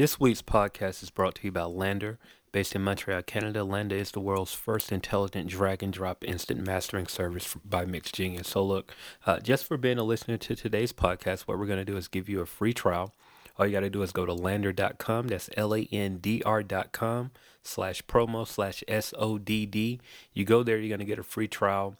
[0.00, 2.16] This week's podcast is brought to you by LANDR.
[2.52, 7.06] Based in Montreal, Canada, LANDR is the world's first intelligent drag and drop instant mastering
[7.06, 8.46] service by MixGenius.
[8.46, 8.94] So, look,
[9.26, 12.08] uh, just for being a listener to today's podcast, what we're going to do is
[12.08, 13.14] give you a free trial.
[13.58, 15.28] All you got to do is go to landr.com.
[15.28, 17.32] That's L A N D R.com
[17.62, 20.00] slash promo slash S O D D.
[20.32, 21.94] You go there, you're going to get a free trial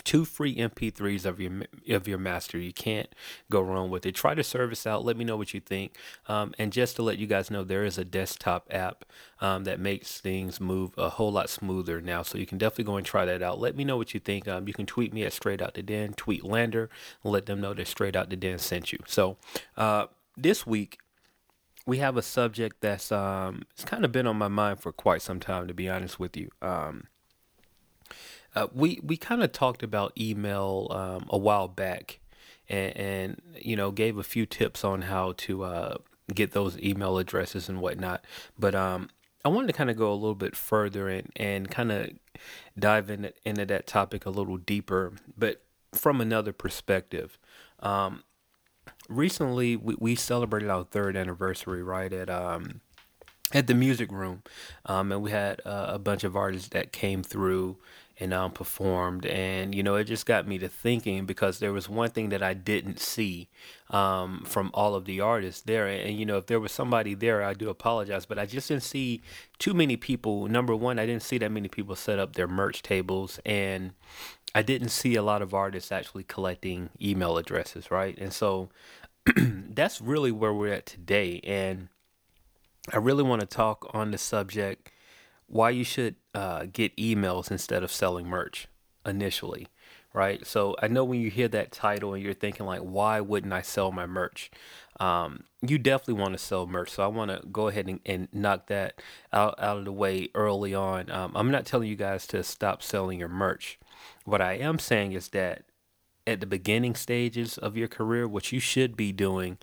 [0.00, 1.52] two free MP3s of your
[1.90, 2.58] of your master.
[2.58, 3.08] You can't
[3.50, 4.14] go wrong with it.
[4.14, 5.04] Try the service out.
[5.04, 5.96] Let me know what you think.
[6.28, 9.04] Um, and just to let you guys know, there is a desktop app
[9.40, 12.22] um, that makes things move a whole lot smoother now.
[12.22, 13.60] So you can definitely go and try that out.
[13.60, 14.48] Let me know what you think.
[14.48, 16.14] Um, you can tweet me at Straight Out to Den.
[16.14, 16.88] Tweet LANDR
[17.22, 18.98] and let them know that Straight Out to Den sent you.
[19.06, 19.36] So
[19.76, 20.98] uh, this week
[21.86, 25.22] we have a subject that's um, it's kind of been on my mind for quite
[25.22, 26.50] some time, to be honest with you.
[26.60, 27.08] Um,
[28.54, 32.20] uh, we we kind of talked about email um, a while back,
[32.68, 35.96] and, and, you know gave a few tips on how to uh,
[36.34, 38.24] get those email addresses and whatnot.
[38.58, 39.08] But um,
[39.44, 42.10] I wanted to kind of go a little bit further and and kind of
[42.78, 47.38] dive in, into that topic a little deeper, but from another perspective.
[47.80, 48.22] Um,
[49.08, 52.80] recently, we, we celebrated our third anniversary, right at um,
[53.52, 54.42] at the music room,
[54.86, 57.78] um, and we had uh, a bunch of artists that came through
[58.22, 59.26] and um, performed.
[59.26, 62.42] And, you know, it just got me to thinking because there was one thing that
[62.42, 63.48] I didn't see
[63.90, 65.88] um, from all of the artists there.
[65.88, 68.68] And, and, you know, if there was somebody there, I do apologize, but I just
[68.68, 69.22] didn't see
[69.58, 70.46] too many people.
[70.46, 73.40] Number one, I didn't see that many people set up their merch tables.
[73.44, 73.92] And
[74.54, 78.16] I didn't see a lot of artists actually collecting email addresses, right?
[78.18, 78.68] And so
[79.36, 81.40] that's really where we're at today.
[81.42, 81.88] And
[82.92, 84.91] I really want to talk on the subject
[85.52, 88.68] why you should uh, get emails instead of selling merch
[89.04, 89.66] initially,
[90.14, 90.46] right?
[90.46, 93.60] So I know when you hear that title and you're thinking like, why wouldn't I
[93.60, 94.50] sell my merch?
[94.98, 96.92] Um, you definitely want to sell merch.
[96.92, 98.94] So I want to go ahead and, and, knock that
[99.30, 101.10] out, out of the way early on.
[101.10, 103.78] Um, I'm not telling you guys to stop selling your merch.
[104.24, 105.64] What I am saying is that
[106.26, 109.58] at the beginning stages of your career, what you should be doing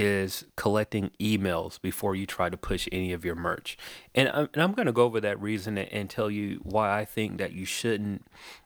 [0.00, 3.76] is collecting emails before you try to push any of your merch.
[4.14, 6.98] And I'm, and I'm going to go over that reason and, and, tell you why
[6.98, 8.24] I think that you shouldn't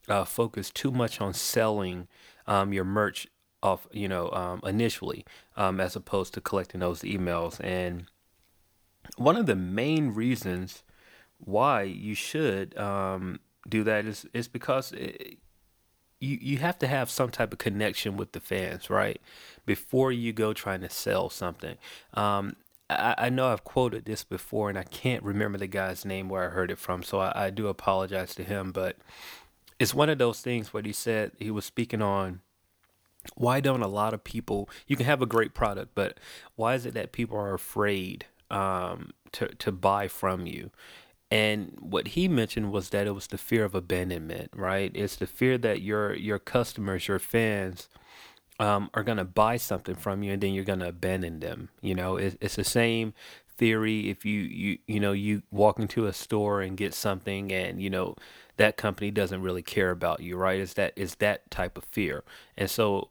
[0.08, 2.06] uh, focus too much on selling
[2.46, 3.26] um, your merch
[3.64, 5.24] off, you know, um, initially,
[5.56, 7.58] um, as opposed to collecting those emails.
[7.64, 8.06] And
[9.16, 10.84] one of the main reasons
[11.38, 15.38] why you should um, do that is, is because it,
[16.24, 19.20] you you have to have some type of connection with the fans, right?
[19.66, 21.76] Before you go trying to sell something.
[22.14, 22.56] Um,
[22.90, 26.44] I, I, know I've quoted this before, and I can't remember the guy's name where
[26.44, 28.72] I heard it from, so I, I do apologize to him.
[28.72, 28.96] But
[29.78, 32.40] it's one of those things where he said he was speaking on
[33.36, 36.20] why don't a lot of people you can have a great product but
[36.56, 40.70] why is it that people are afraid um, to to buy from you
[41.34, 44.92] and what he mentioned was that it was the fear of abandonment, right?
[44.94, 47.88] It's the fear that your your customers, your fans,
[48.60, 51.70] um, are gonna buy something from you and then you're gonna abandon them.
[51.82, 53.14] You know, it, it's the same
[53.58, 57.82] theory if you you you know you walk into a store and get something and
[57.82, 58.14] you know
[58.56, 60.60] that company doesn't really care about you, right?
[60.60, 62.22] Is that is that type of fear,
[62.56, 63.08] and so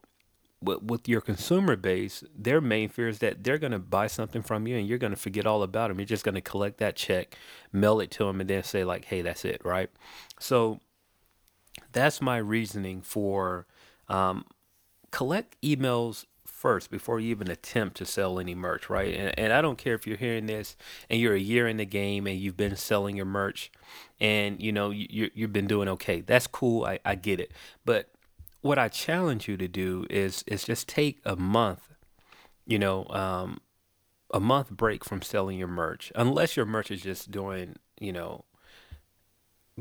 [0.63, 4.67] with your consumer base, their main fear is that they're going to buy something from
[4.67, 5.99] you and you're going to forget all about them.
[5.99, 7.35] You're just going to collect that check,
[7.71, 9.89] mail it to them, and then say, like, hey, that's it, right?
[10.39, 10.79] So
[11.91, 13.67] that's my reasoning for
[14.09, 14.45] um,
[15.11, 19.13] collect emails first before you even attempt to sell any merch, right?
[19.13, 20.77] And, and I don't care if you're hearing this
[21.09, 23.69] and you're a year in the game and you've been selling your merch
[24.21, 26.21] and, you know, you, you've been doing okay.
[26.21, 26.85] That's cool.
[26.85, 27.51] I, I get it.
[27.83, 28.12] But
[28.63, 31.93] what I challenge you to do is is just take a month,
[32.65, 33.59] you know, um,
[34.33, 38.45] a month break from selling your merch, unless your merch is just doing, you know,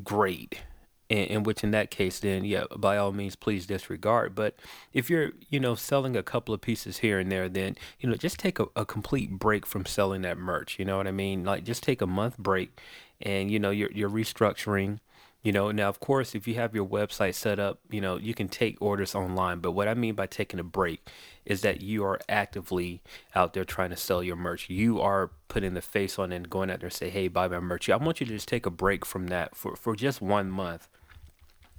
[0.02, 0.62] great.
[1.08, 4.34] In, in which, in that case, then yeah, by all means, please disregard.
[4.34, 4.56] But
[4.92, 8.16] if you're, you know, selling a couple of pieces here and there, then you know,
[8.16, 10.76] just take a, a complete break from selling that merch.
[10.78, 11.44] You know what I mean?
[11.44, 12.80] Like, just take a month break,
[13.20, 14.98] and you know, you're you're restructuring
[15.42, 18.32] you know, now of course, if you have your website set up, you know, you
[18.32, 19.58] can take orders online.
[19.58, 21.08] But what I mean by taking a break
[21.44, 23.02] is that you are actively
[23.34, 24.70] out there trying to sell your merch.
[24.70, 27.58] You are putting the face on and going out there and say, hey, buy my
[27.58, 27.90] merch.
[27.90, 30.88] I want you to just take a break from that for, for just one month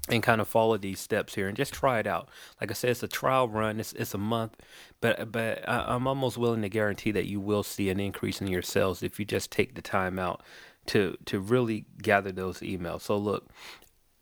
[0.10, 2.27] and kind of follow these steps here and just try it out.
[2.60, 3.80] Like I said, it's a trial run.
[3.80, 4.57] It's it's a month,
[5.00, 8.62] but but I'm almost willing to guarantee that you will see an increase in your
[8.62, 10.44] sales if you just take the time out
[10.88, 13.01] to to really gather those emails.
[13.01, 13.50] So look,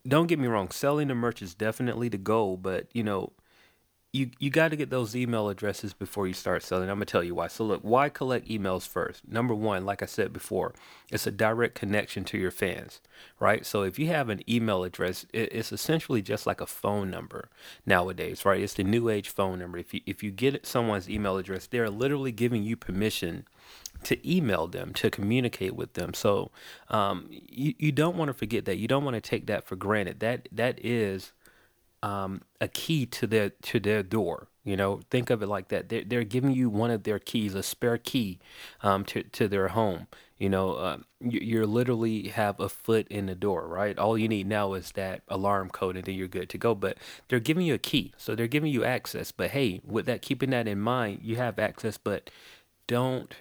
[0.06, 3.32] don't get me wrong, selling the merch is definitely the goal, but you know,
[4.12, 6.90] you you got to get those email addresses before you start selling.
[6.90, 7.46] I'm gonna tell you why.
[7.46, 9.26] So look, why collect emails first?
[9.26, 10.74] Number one, like I said before,
[11.10, 13.00] it's a direct connection to your fans,
[13.40, 13.64] right?
[13.64, 17.48] So if you have an email address, it's essentially just like a phone number
[17.86, 18.60] nowadays, right?
[18.60, 19.78] It's the new age phone number.
[19.78, 23.46] If you if you get someone's email address, they're literally giving you permission
[24.04, 26.14] to email them, to communicate with them.
[26.14, 26.50] So
[26.88, 28.76] um, you you don't want to forget that.
[28.76, 30.20] You don't want to take that for granted.
[30.20, 31.32] That that is
[32.02, 34.48] um, a key to their to their door.
[34.64, 35.88] You know, think of it like that.
[35.88, 38.38] They're, they're giving you one of their keys, a spare key
[38.82, 40.06] um, to to their home.
[40.38, 43.96] You know, uh, you, you're literally have a foot in the door, right?
[43.98, 46.74] All you need now is that alarm code, and then you're good to go.
[46.74, 46.98] But
[47.28, 49.32] they're giving you a key, so they're giving you access.
[49.32, 52.30] But hey, with that, keeping that in mind, you have access, but
[52.86, 53.34] don't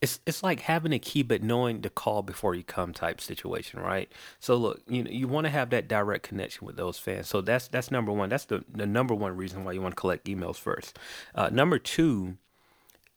[0.00, 3.80] it's it's like having a key but knowing to call before you come type situation,
[3.80, 4.10] right?
[4.38, 7.28] So look, you know, you want to have that direct connection with those fans.
[7.28, 8.30] So that's that's number one.
[8.30, 10.98] That's the the number one reason why you want to collect emails first.
[11.34, 12.38] Uh, number two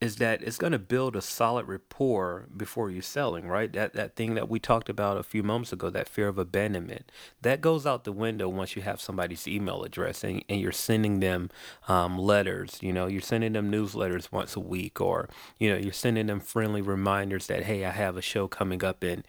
[0.03, 3.71] is that it's going to build a solid rapport before you're selling, right?
[3.71, 7.09] That that thing that we talked about a few moments ago, that fear of abandonment,
[7.41, 11.21] that goes out the window once you have somebody's email address and, and you're sending
[11.21, 11.50] them
[11.88, 12.79] um, letters.
[12.81, 16.41] You know, you're sending them newsletters once a week, or you know, you're sending them
[16.41, 19.23] friendly reminders that hey, I have a show coming up in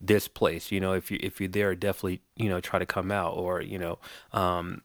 [0.00, 0.72] this place.
[0.72, 3.60] You know, if you if you're there, definitely you know try to come out, or
[3.62, 4.00] you know.
[4.32, 4.82] Um,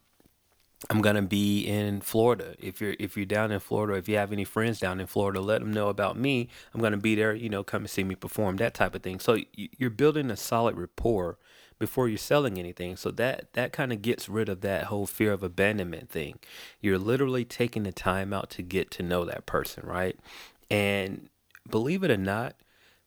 [0.90, 2.54] I'm gonna be in Florida.
[2.58, 5.40] If you're if you're down in Florida, if you have any friends down in Florida,
[5.40, 6.48] let them know about me.
[6.74, 7.34] I'm gonna be there.
[7.34, 8.56] You know, come and see me perform.
[8.56, 9.20] That type of thing.
[9.20, 11.38] So you're building a solid rapport
[11.78, 12.96] before you're selling anything.
[12.96, 16.38] So that that kind of gets rid of that whole fear of abandonment thing.
[16.80, 20.18] You're literally taking the time out to get to know that person, right?
[20.70, 21.28] And
[21.68, 22.54] believe it or not,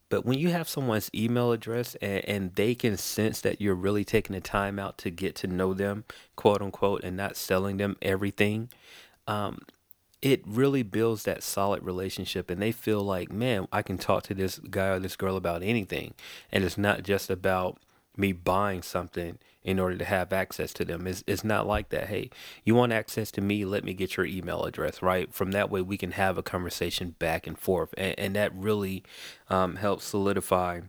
[0.09, 4.03] but when you have someone's email address and, and they can sense that you're really
[4.03, 6.03] taking the time out to get to know them,
[6.35, 8.69] quote unquote, and not selling them everything,
[9.27, 9.59] um,
[10.21, 14.33] it really builds that solid relationship and they feel like man i can talk to
[14.33, 16.13] this guy or this girl about anything.
[16.51, 17.79] And it's not just about
[18.17, 21.07] me buying something in order to have access to them.
[21.07, 22.07] It's, it's not like that.
[22.07, 22.29] Hey,
[22.63, 23.65] you want access to me?
[23.65, 25.33] Let me get your email address, right?
[25.33, 27.93] From that way, we can have a conversation back and forth.
[27.97, 29.03] And, and that really
[29.49, 30.81] um, helps solidify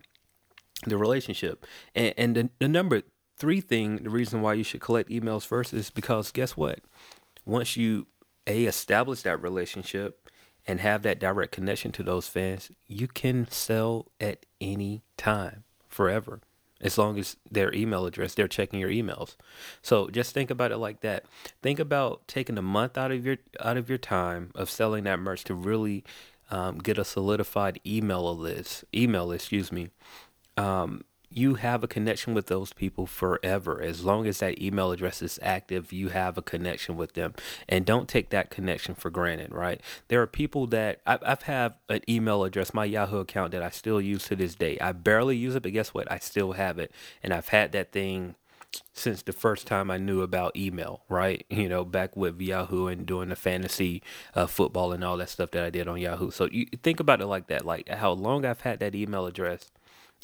[0.85, 1.65] the relationship.
[1.95, 3.01] And, and the, the number
[3.35, 6.81] three thing, the reason why you should collect emails first is because guess what?
[7.45, 8.05] Once you,
[8.45, 10.29] A, establish that relationship,
[10.69, 16.41] and have that direct connection to those fans, you can sell at any time, forever
[16.81, 19.35] as long as their email address they're checking your emails.
[19.81, 21.25] So just think about it like that.
[21.61, 25.19] Think about taking a month out of your out of your time of selling that
[25.19, 26.03] merch to really
[26.49, 29.89] um, get a solidified email list email list excuse me.
[30.55, 31.03] Um,
[31.37, 33.81] you have a connection with those people forever.
[33.81, 37.35] As long as that email address is active, you have a connection with them.
[37.69, 39.79] And don't take that connection for granted, right?
[40.07, 43.69] There are people that I've, I've have an email address, my Yahoo account that I
[43.69, 44.77] still use to this day.
[44.81, 46.11] I barely use it, but guess what?
[46.11, 46.91] I still have it.
[47.21, 48.35] And I've had that thing
[48.93, 51.45] since the first time I knew about email, right?
[51.57, 54.01] You know, back with Yahoo and doing the fantasy
[54.35, 56.31] uh, football and all that stuff that I did on Yahoo.
[56.31, 59.71] So you think about it like that, like how long I've had that email address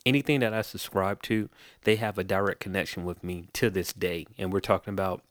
[0.05, 1.50] anything that I subscribe to,
[1.83, 4.25] they have a direct connection with me to this day.
[4.38, 5.21] And we're talking about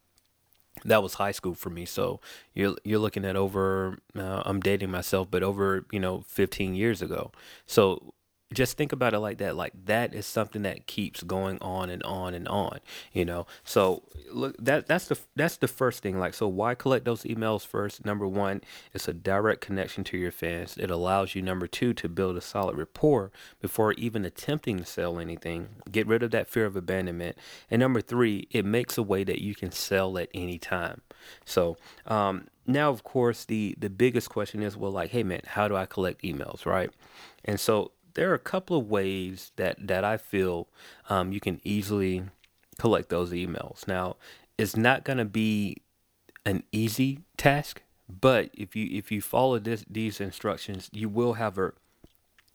[0.85, 1.85] that was high school for me.
[1.85, 2.21] So
[2.55, 7.03] you're you're looking at over uh, I'm dating myself, but over you know 15 years
[7.03, 7.31] ago.
[7.67, 8.15] So
[8.53, 12.03] just think about it like that like that is something that keeps going on and
[12.03, 12.79] on and on
[13.13, 13.47] you know?
[13.65, 17.67] So look that that's the that's the first thing like so why collect those emails
[17.67, 18.05] first?
[18.05, 20.77] Number one it's a direct connection to your fans.
[20.79, 23.31] It allows you number two to build a solid rapport
[23.61, 25.69] before even attempting to sell anything.
[25.91, 27.37] Get rid of that fear of abandonment.
[27.71, 31.03] And number three it makes a way that you can sell at any time.
[31.45, 35.67] So um, now of course the the biggest question is well like hey man how
[35.67, 36.91] do i collect emails right?
[37.45, 40.69] And so there are a couple of ways that that I feel
[41.09, 42.25] um, you can easily
[42.79, 43.87] collect those emails.
[43.87, 44.17] Now,
[44.59, 45.79] it's not going to be
[46.45, 51.59] an easy task, but if you if you follow this these instructions, you will have
[51.59, 51.73] a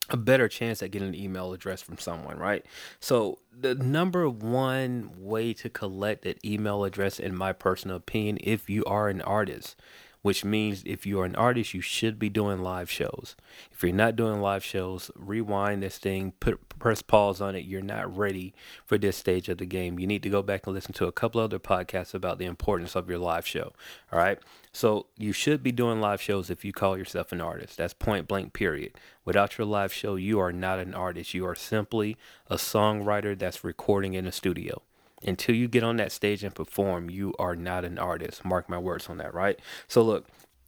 [0.10, 2.66] a better chance at getting an email address from someone, right?
[3.00, 8.70] So the number one way to collect an email address, in my personal opinion, if
[8.70, 9.76] you are an artist,
[10.22, 13.36] which means if you're an artist, you should be doing live shows.
[13.72, 17.66] If you're not doing live shows, rewind this thing, put press pause on it.
[17.66, 18.54] You're not ready
[18.86, 20.00] for this stage of the game.
[20.00, 22.96] You need to go back and listen to a couple other podcasts about the importance
[22.96, 23.74] of your live show.
[24.12, 24.40] All right.
[24.72, 27.78] So you should be doing live shows if you call yourself an artist.
[27.78, 28.94] That's point blank, period.
[29.26, 31.34] Without your live show, you are not an artist.
[31.34, 34.82] You are simply a songwriter that's recording in a studio.
[35.24, 38.46] Until you get on that stage and perform, you are not an artist.
[38.46, 39.60] Mark my words on that, right?
[39.88, 40.28] So look,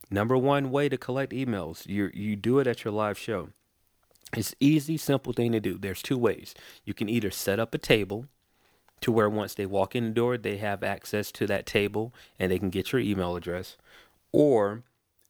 [0.09, 3.49] number one way to collect emails, you you do it at your live show.
[4.35, 5.77] It's easy, simple thing to do.
[5.77, 6.53] There's two ways.
[6.85, 8.25] You can either set up a table
[9.01, 12.51] to where once they walk in the door, they have access to that table and
[12.51, 13.77] they can get your email address,
[14.31, 14.83] or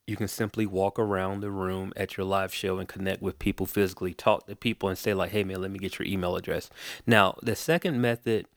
[0.05, 3.67] you can simply walk around the room at your live show and connect with people
[3.67, 6.69] physically, talk to people and say like, "Hey man, let me get your email address."
[7.05, 8.47] Now, the second method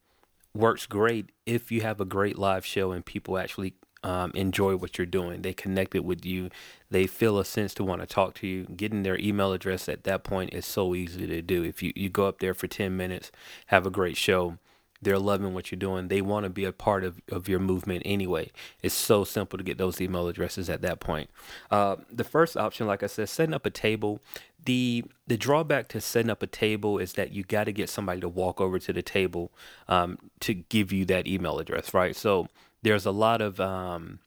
[0.54, 4.99] works great if you have a great live show and people actually um, enjoy what
[4.99, 5.42] you're doing.
[5.42, 6.50] They connected with you.
[6.90, 8.64] They feel a sense to want to talk to you.
[8.64, 11.62] Getting their email address at that point is so easy to do.
[11.62, 13.30] If you, you go up there for 10 minutes,
[13.66, 14.59] have a great show,
[15.02, 16.09] they're loving what you're doing.
[16.09, 18.52] They want to be a part of, of your movement anyway.
[18.82, 21.28] It's so simple to get those email addresses at that point.
[21.71, 24.21] Uh, the first option, like I said, setting up a table.
[24.64, 28.21] The the drawback to setting up a table is that you got to get somebody
[28.21, 29.52] to walk over to the table
[29.88, 32.14] um, to give you that email address, right?
[32.14, 32.49] So
[32.83, 34.21] there's a lot of um,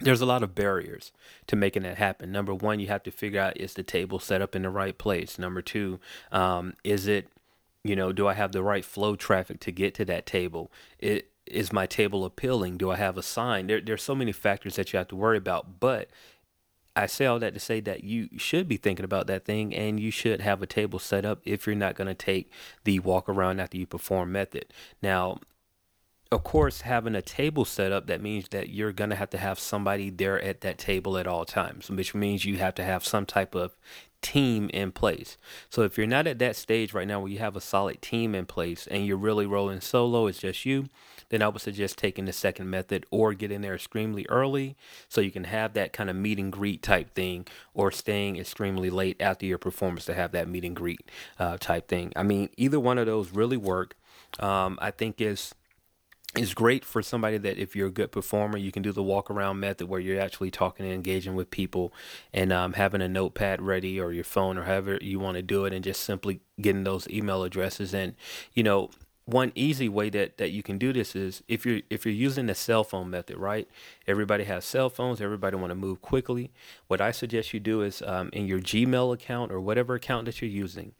[0.00, 1.12] there's a lot of barriers
[1.46, 2.32] to making that happen.
[2.32, 4.96] Number one, you have to figure out is the table set up in the right
[4.96, 5.38] place.
[5.38, 6.00] Number two,
[6.32, 7.28] um, is it
[7.84, 10.70] you know, do I have the right flow traffic to get to that table?
[10.98, 12.76] It, is my table appealing?
[12.76, 13.66] Do I have a sign?
[13.66, 15.80] There, there's so many factors that you have to worry about.
[15.80, 16.08] But
[16.94, 19.98] I say all that to say that you should be thinking about that thing and
[19.98, 22.50] you should have a table set up if you're not going to take
[22.84, 24.66] the walk around after you perform method.
[25.00, 25.38] Now,
[26.30, 29.38] of course, having a table set up, that means that you're going to have to
[29.38, 33.04] have somebody there at that table at all times, which means you have to have
[33.04, 33.76] some type of
[34.22, 35.36] team in place.
[35.68, 38.34] So if you're not at that stage right now where you have a solid team
[38.34, 40.88] in place and you're really rolling solo, it's just you,
[41.32, 44.76] then I would suggest taking the second method or getting there extremely early
[45.08, 48.90] so you can have that kind of meet and greet type thing or staying extremely
[48.90, 52.12] late after your performance to have that meet and greet uh, type thing.
[52.14, 53.96] I mean, either one of those really work.
[54.40, 55.54] Um, I think is
[56.36, 59.30] it's great for somebody that if you're a good performer, you can do the walk
[59.30, 61.94] around method where you're actually talking and engaging with people
[62.32, 65.64] and um, having a notepad ready or your phone or however you want to do
[65.64, 67.94] it and just simply getting those email addresses.
[67.94, 68.14] And,
[68.54, 68.90] you know,
[69.24, 72.46] one easy way that, that you can do this is if you're if you're using
[72.46, 73.68] the cell phone method, right?
[74.06, 75.20] Everybody has cell phones.
[75.20, 76.50] Everybody want to move quickly.
[76.88, 80.40] What I suggest you do is um, in your Gmail account or whatever account that
[80.40, 80.92] you're using,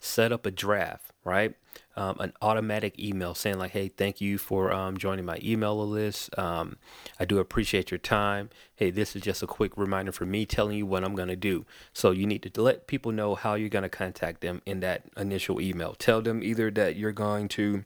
[0.00, 1.54] set up a draft, right?
[1.96, 6.36] Um, an automatic email saying like, "Hey, thank you for um, joining my email list.
[6.38, 6.76] Um,
[7.18, 8.50] I do appreciate your time.
[8.74, 11.64] Hey, this is just a quick reminder for me telling you what I'm gonna do.
[11.92, 15.60] So you need to let people know how you're gonna contact them in that initial
[15.60, 15.94] email.
[15.94, 17.84] Tell them either that you're going to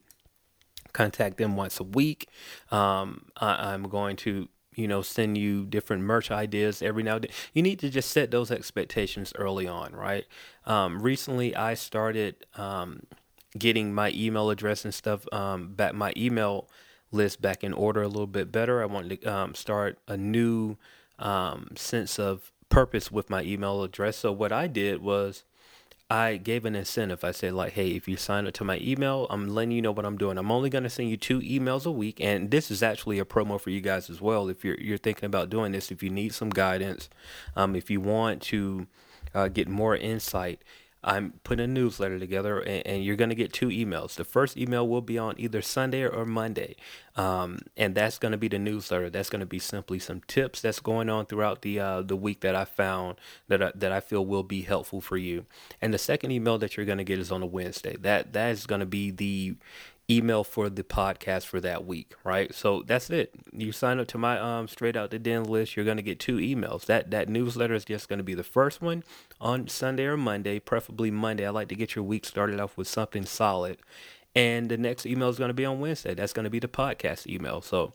[0.93, 2.29] contact them once a week.
[2.71, 7.25] Um, I, I'm going to you know, send you different merch ideas every now and
[7.25, 7.31] then.
[7.53, 10.25] You need to just set those expectations early on, right?
[10.65, 13.03] Um, recently, I started um,
[13.59, 16.69] getting my email address and stuff um, back, my email
[17.13, 18.83] list back in order a little bit better.
[18.83, 20.77] I wanted to um, start a new
[21.19, 24.17] um, sense of purpose with my email address.
[24.17, 25.45] So what I did was
[26.09, 27.23] I gave an incentive.
[27.23, 29.93] I said like, hey, if you sign up to my email, I'm letting you know
[29.93, 30.39] what I'm doing.
[30.39, 33.25] I'm only going to send you two emails a week, and this is actually a
[33.25, 34.49] promo for you guys as well.
[34.49, 37.09] If you're you're thinking about doing this, if you need some guidance,
[37.55, 38.89] um, if you want to
[39.35, 40.63] uh, get more insight
[41.03, 44.15] I'm putting a newsletter together, and, and you're going to get two emails.
[44.15, 46.77] The first email will be on either Sunday or Monday,
[47.17, 49.09] um, and that's going to be the newsletter.
[49.09, 52.41] That's going to be simply some tips that's going on throughout the uh, the week
[52.41, 53.17] that I found
[53.49, 55.47] that I, that I feel will be helpful for you.
[55.81, 57.97] And the second email that you're going to get is on a Wednesday.
[57.97, 59.57] That that is going to be the
[60.11, 62.53] email for the podcast for that week, right?
[62.55, 63.33] So that's it.
[63.53, 66.39] You sign up to my um straight out the den list, you're gonna get two
[66.39, 66.87] emails.
[66.87, 69.05] That that newsletter is just gonna be the first one
[69.41, 71.47] on Sunday or Monday, preferably Monday.
[71.47, 73.79] I like to get your week started off with something solid.
[74.35, 76.15] And the next email is gonna be on Wednesday.
[76.15, 77.61] That's gonna be the podcast email.
[77.61, 77.93] So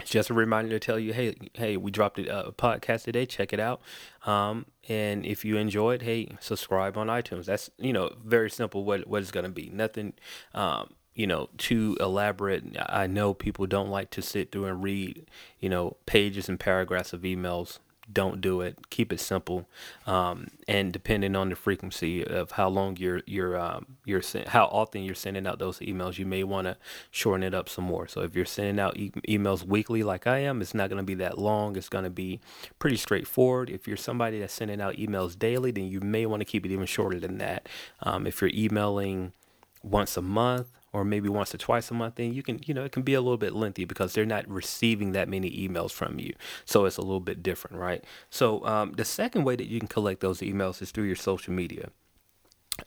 [0.00, 3.26] it's just a reminder to tell you, hey, hey, we dropped a, podcast today.
[3.26, 3.80] Check it out.
[4.26, 7.46] Um, and if you enjoy it, hey, subscribe on iTunes.
[7.46, 8.84] That's you know very simple.
[8.84, 9.70] What what it's gonna be?
[9.72, 10.14] Nothing.
[10.54, 12.76] Um, you know, too elaborate.
[12.88, 15.26] I know people don't like to sit through and read,
[15.58, 17.80] you know, pages and paragraphs of emails.
[18.10, 18.88] Don't do it.
[18.88, 19.68] Keep it simple.
[20.06, 25.02] Um, and depending on the frequency of how long you're you're um, you're how often
[25.02, 26.76] you're sending out those emails, you may want to
[27.10, 28.06] shorten it up some more.
[28.06, 31.04] So if you're sending out e- emails weekly, like I am, it's not going to
[31.04, 31.74] be that long.
[31.74, 32.38] It's going to be
[32.78, 33.70] pretty straightforward.
[33.70, 36.70] If you're somebody that's sending out emails daily, then you may want to keep it
[36.70, 37.68] even shorter than that.
[38.04, 39.32] Um, if you're emailing
[39.82, 42.84] once a month or maybe once or twice a month, then you can, you know,
[42.84, 46.18] it can be a little bit lengthy because they're not receiving that many emails from
[46.18, 46.32] you.
[46.64, 48.02] So it's a little bit different, right?
[48.30, 51.52] So um, the second way that you can collect those emails is through your social
[51.52, 51.90] media.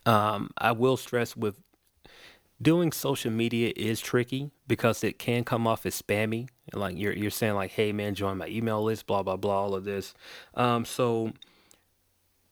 [0.05, 1.61] Um, I will stress with
[2.61, 6.47] doing social media is tricky because it can come off as spammy.
[6.73, 9.75] Like you're you're saying like, hey man, join my email list, blah blah blah, all
[9.75, 10.13] of this.
[10.53, 11.33] Um, so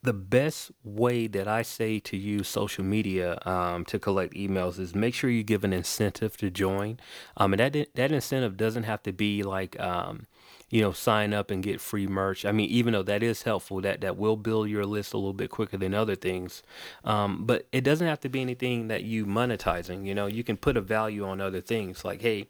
[0.01, 4.95] the best way that I say to use social media um, to collect emails is
[4.95, 6.99] make sure you give an incentive to join.
[7.35, 10.25] Um, and that that incentive doesn't have to be like um,
[10.69, 12.45] you know sign up and get free merch.
[12.45, 15.33] I mean, even though that is helpful, that that will build your list a little
[15.33, 16.63] bit quicker than other things.
[17.03, 20.05] Um, but it doesn't have to be anything that you monetizing.
[20.05, 22.05] You know, you can put a value on other things.
[22.05, 22.47] Like, hey,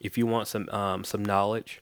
[0.00, 1.80] if you want some um, some knowledge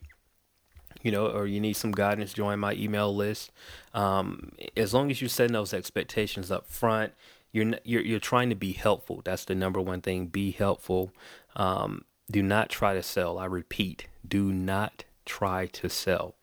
[1.01, 3.51] you know, or you need some guidance, join my email list.
[3.93, 7.13] Um, as long as you're setting those expectations up front,
[7.51, 9.21] you're, you're you're trying to be helpful.
[9.23, 10.27] That's the number one thing.
[10.27, 11.11] Be helpful.
[11.55, 13.39] Um, do not try to sell.
[13.39, 16.35] I repeat, do not try to sell.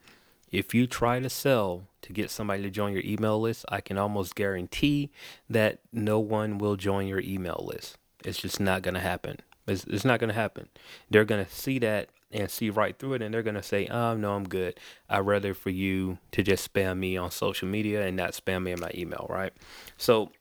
[0.51, 3.99] If you try to sell to get somebody to join your email list, I can
[3.99, 5.11] almost guarantee
[5.51, 7.99] that no one will join your email list.
[8.25, 9.41] It's just not going to happen.
[9.67, 10.69] It's, it's not going to happen.
[11.11, 13.87] They're going to see that and see right through it and they're going to say,
[13.87, 14.79] um, no, I'm good.
[15.09, 18.73] I'd rather for you to just spam me on social media and not spam me
[18.73, 19.53] in my email, right?
[19.97, 20.33] So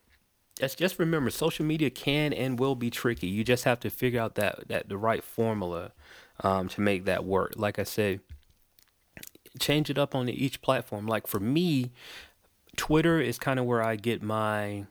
[0.60, 3.28] just just remember social media can and will be tricky.
[3.28, 5.92] You just have to figure out that, that the right formula
[6.42, 7.54] um, to make that work.
[7.56, 8.22] Like I said,
[9.60, 11.08] change it up on each platform.
[11.08, 11.92] Like for me,
[12.76, 14.86] Twitter is kind of where I get my,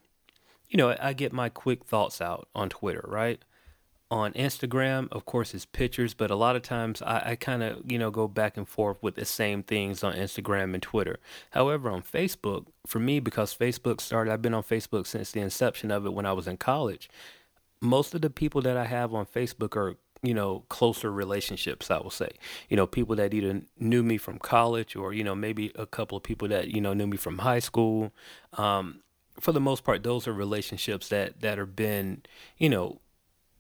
[0.68, 3.42] you know, I get my quick thoughts out on Twitter, right?
[4.11, 7.90] On Instagram, of course, it's pictures, but a lot of times I, I kind of,
[7.90, 11.18] you know, go back and forth with the same things on Instagram and Twitter.
[11.50, 15.90] However, on Facebook, for me, because Facebook started, I've been on Facebook since the inception
[15.90, 17.08] of it when I was in college.
[17.80, 21.99] Most of the people that I have on Facebook are, you know, closer relationships, I
[21.99, 22.30] will say.
[22.68, 26.16] You know, people that either knew me from college or, you know, maybe a couple
[26.16, 28.12] of people that, you know, knew me from high school.
[28.54, 29.00] Um,
[29.40, 32.23] for the most part, those are relationships that, that have been,
[32.56, 33.00] you know,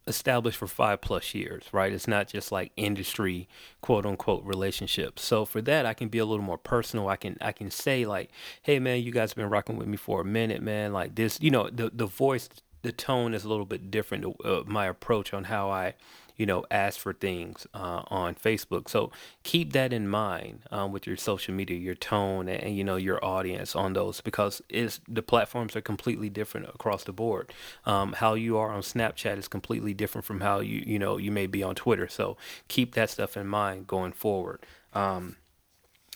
[0.06, 1.92] established for five plus years, right?
[1.92, 3.48] It's not just like industry
[3.80, 5.22] quote unquote relationships.
[5.22, 7.08] So for that, I can be a little more personal.
[7.08, 8.30] I can I can say like,
[8.62, 10.92] hey man, you guys have been rocking with me for a minute, man.
[10.92, 12.48] Like this, you know, the the voice,
[12.82, 14.36] the tone is a little bit different.
[14.44, 15.94] Uh, my approach on how I
[16.36, 18.88] you know, ask for things uh, on Facebook.
[18.88, 19.10] So
[19.42, 22.96] keep that in mind um, with your social media, your tone, and, and, you know
[22.96, 27.52] your audience on those because it's the platforms are completely different across the board.
[27.86, 31.30] Um, how you are on Snapchat is completely different from how you you know you
[31.30, 32.08] may be on Twitter.
[32.08, 32.36] So
[32.68, 34.60] keep that stuff in mind going forward.
[34.92, 35.36] Um,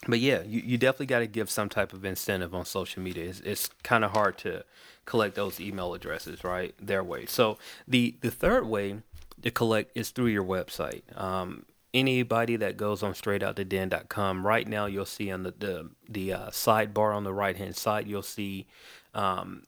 [0.07, 3.25] but yeah, you, you definitely got to give some type of incentive on social media.
[3.25, 4.63] It's, it's kind of hard to
[5.05, 6.73] collect those email addresses, right?
[6.81, 7.25] Their way.
[7.25, 9.01] So the the third way
[9.43, 11.03] to collect is through your website.
[11.19, 16.49] Um, anybody that goes on straightouttoden.com right now you'll see on the the, the uh,
[16.49, 18.67] sidebar on the right hand side you'll see
[19.13, 19.63] um,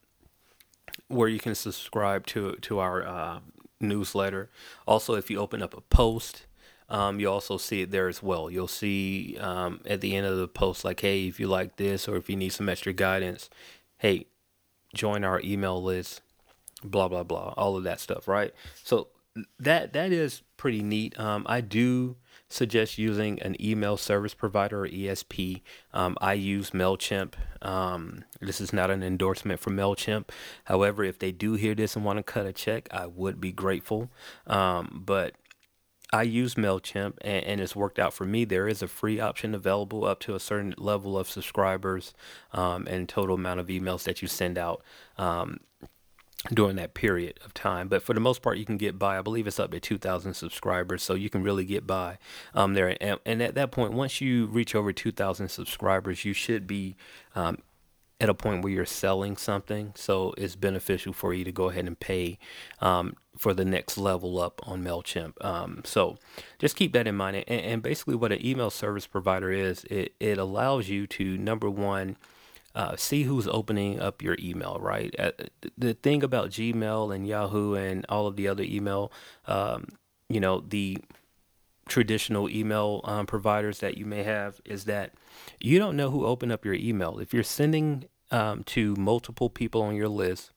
[1.07, 3.39] where you can subscribe to to our uh,
[3.79, 4.49] newsletter.
[4.87, 6.45] Also if you open up a post
[6.89, 8.51] um, you also see it there as well.
[8.51, 12.07] You'll see um, at the end of the post like hey if you like this
[12.07, 13.49] or if you need some extra guidance
[13.97, 14.27] hey
[14.93, 16.21] join our email list
[16.83, 18.53] blah blah blah all of that stuff right?
[18.83, 19.07] So
[19.59, 21.17] that that is pretty neat.
[21.19, 22.17] Um, I do
[22.49, 25.61] suggest using an email service provider or ESP.
[25.93, 27.33] Um, I use Mailchimp.
[27.61, 30.29] Um, this is not an endorsement for Mailchimp.
[30.65, 33.51] However, if they do hear this and want to cut a check, I would be
[33.51, 34.11] grateful.
[34.47, 35.35] Um, but
[36.13, 38.43] I use MailChimp and, and, it's worked out for me.
[38.43, 42.13] There is a free option available up to a certain level of subscribers
[42.51, 44.83] um, and total amount of emails that you send out.
[45.17, 45.61] Um,
[46.53, 47.87] during that period of time.
[47.87, 49.17] But for the most part, you can get by.
[49.17, 52.17] I believe it's up to 2,000 subscribers, so you can really get by
[52.53, 52.97] um, there.
[53.01, 56.95] And, and, at that point, once you reach over 2,000 subscribers, you should be
[57.35, 57.59] um,
[58.19, 59.93] at a point where you're selling something.
[59.95, 62.39] So it's beneficial for you to go ahead and pay
[62.79, 65.43] um, for the next level up on MailChimp.
[65.45, 66.17] Um, so
[66.57, 67.37] just keep that in mind.
[67.47, 71.69] And, and, basically, what an email service provider is, it, it allows you to, number
[71.69, 72.17] one,
[72.75, 75.13] uh, see who's opening up your email, right?
[75.19, 75.31] Uh,
[75.77, 79.11] the thing about Gmail and Yahoo and all of the other email,
[79.45, 79.87] um,
[80.29, 80.97] you know, the
[81.87, 85.13] traditional email um, providers that you may have is that
[85.59, 87.19] you don't know who opened up your email.
[87.19, 90.51] If you're sending um, to multiple people on your list,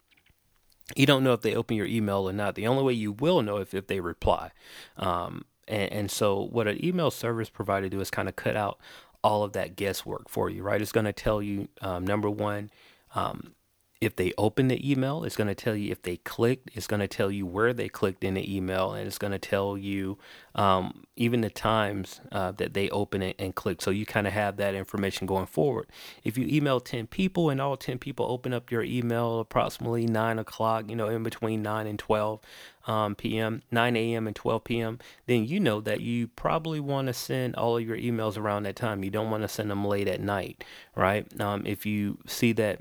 [0.94, 2.54] you don't know if they open your email or not.
[2.54, 4.50] The only way you will know if, if they reply.
[4.96, 8.78] Um, and, and, so, what an email service provider do is kind of cut out
[9.24, 10.80] all of that guesswork for you, right?
[10.80, 12.70] It's going to tell you, um, number one,
[13.14, 13.54] um,
[14.00, 16.70] if they open the email, it's going to tell you if they clicked.
[16.74, 19.38] It's going to tell you where they clicked in the email, and it's going to
[19.38, 20.18] tell you
[20.54, 23.80] um, even the times uh, that they open it and click.
[23.80, 25.86] So you kind of have that information going forward.
[26.22, 30.38] If you email 10 people and all 10 people open up your email approximately 9
[30.38, 32.40] o'clock, you know, in between 9 and 12
[32.86, 34.26] um, p.m., 9 a.m.
[34.26, 37.96] and 12 p.m., then you know that you probably want to send all of your
[37.96, 39.04] emails around that time.
[39.04, 41.40] You don't want to send them late at night, right?
[41.40, 42.80] Um, if you see that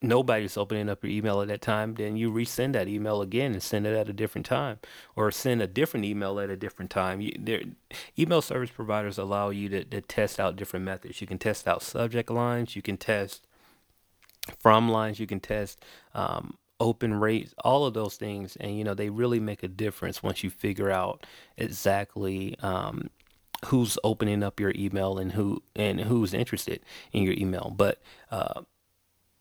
[0.00, 3.62] nobody's opening up your email at that time, then you resend that email again and
[3.62, 4.78] send it at a different time,
[5.16, 7.20] or send a different email at a different time.
[7.20, 7.74] You,
[8.18, 11.20] email service providers allow you to, to test out different methods.
[11.20, 13.46] You can test out subject lines, you can test
[14.58, 18.94] from lines, you can test um, open rates, all of those things, and you know
[18.94, 22.56] they really make a difference once you figure out exactly.
[22.60, 23.10] Um,
[23.64, 26.80] who's opening up your email and who and who's interested
[27.12, 28.60] in your email but uh,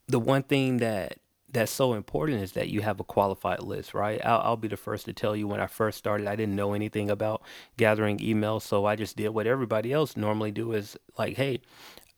[0.08, 1.20] the one thing that
[1.50, 4.24] that's so important is that you have a qualified list, right?
[4.26, 6.74] I'll, I'll, be the first to tell you when I first started, I didn't know
[6.74, 7.42] anything about
[7.78, 8.64] gathering emails.
[8.64, 11.62] So I just did what everybody else normally do is like, hey,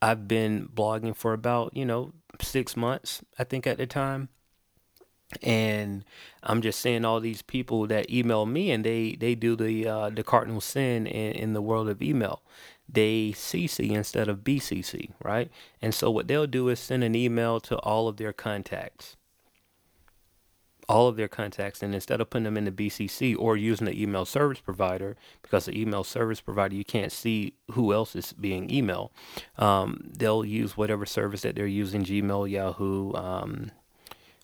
[0.01, 4.29] I've been blogging for about, you know, six months, I think at the time.
[5.43, 6.03] And
[6.41, 10.09] I'm just seeing all these people that email me and they, they do the, uh,
[10.09, 12.41] the cardinal sin in, in the world of email
[12.91, 15.49] they CC instead of BCC, right?
[15.81, 19.15] And so what they'll do is send an email to all of their contacts.
[20.87, 24.01] All of their contacts, and instead of putting them in the BCC or using the
[24.01, 28.69] email service provider, because the email service provider you can't see who else is being
[28.69, 29.11] emailed,
[29.59, 33.69] um, they'll use whatever service that they're using Gmail, Yahoo, um,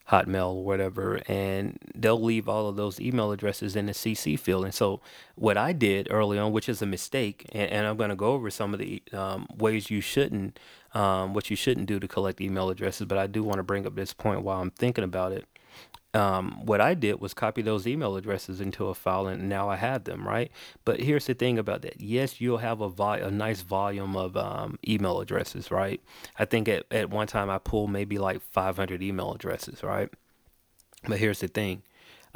[0.09, 4.65] Hotmail or whatever, and they'll leave all of those email addresses in the CC field.
[4.65, 5.01] And so,
[5.35, 8.33] what I did early on, which is a mistake, and, and I'm going to go
[8.33, 10.59] over some of the um, ways you shouldn't,
[10.93, 13.87] um, what you shouldn't do to collect email addresses, but I do want to bring
[13.87, 15.45] up this point while I'm thinking about it
[16.15, 19.75] um, what I did was copy those email addresses into a file, and now I
[19.75, 20.49] have them, right?
[20.85, 21.99] But here's the thing about that.
[21.99, 26.01] Yes, you'll have a, a nice volume of um, email addresses, right?
[26.39, 30.09] I think at, at one time I pulled maybe like 500 email addresses, right?
[31.07, 31.83] But here's the thing.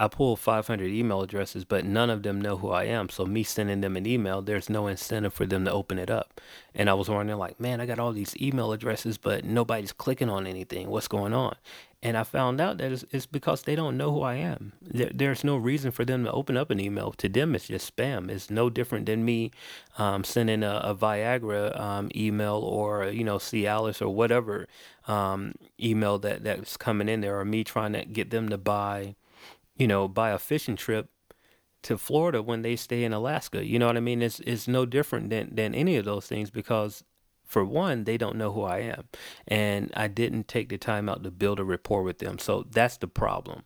[0.02, 3.10] I pulled 500 email addresses, but none of them know who I am.
[3.10, 6.40] So me sending them an email, there's no incentive for them to open it up.
[6.74, 10.30] And I was wondering, like, man, I got all these email addresses, but nobody's clicking
[10.30, 10.90] on anything.
[10.90, 11.58] What's going on?
[12.02, 14.72] And I found out that it's, it's because they don't know who I am.
[14.82, 17.12] There, there's no reason for them to open up an email.
[17.12, 18.30] To them, it's just spam.
[18.30, 19.52] It's no different than me
[19.98, 24.66] um, sending a, a Viagra um, email or, you know, Cialis or whatever
[25.10, 29.16] um, email that, that's coming in there, or me trying to get them to buy,
[29.76, 31.10] you know, buy a fishing trip
[31.82, 33.66] to Florida when they stay in Alaska.
[33.66, 34.22] You know what I mean?
[34.22, 37.04] It's, it's no different than, than any of those things because
[37.50, 39.06] for one, they don't know who I am.
[39.48, 42.38] And I didn't take the time out to build a rapport with them.
[42.38, 43.64] So that's the problem,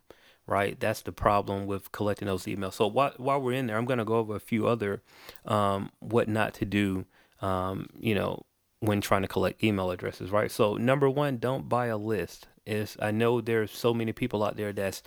[0.47, 0.79] right?
[0.79, 2.73] That's the problem with collecting those emails.
[2.73, 5.03] So while, while we're in there, I'm going to go over a few other
[5.45, 7.05] um, what not to do,
[7.41, 8.45] um, you know,
[8.79, 10.49] when trying to collect email addresses, right?
[10.49, 12.47] So number one, don't buy a list.
[12.65, 15.03] Is I know there's so many people out there that's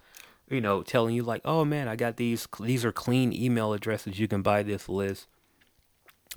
[0.51, 4.19] you know telling you like, oh man, I got these these are clean email addresses.
[4.19, 5.27] You can buy this list.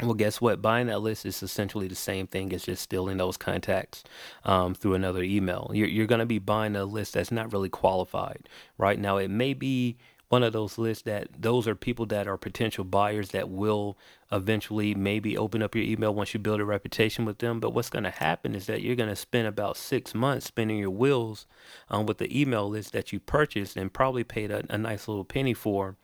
[0.02, 0.62] Well, guess what?
[0.62, 4.04] Buying that list is essentially the same thing as just stealing those contacts
[4.46, 5.72] um, through another email.
[5.74, 8.48] You're, you're going to be buying a list that's not really qualified.
[8.78, 9.98] Right now, it may be
[10.30, 13.98] one of those lists that those are people that are potential buyers that will
[14.32, 17.60] eventually maybe open up your email once you build a reputation with them.
[17.60, 20.78] But what's going to happen is that you're going to spend about six months spinning
[20.78, 21.46] your wheels
[21.90, 25.26] um, with the email list that you purchased and probably paid a, a nice little
[25.26, 25.98] penny for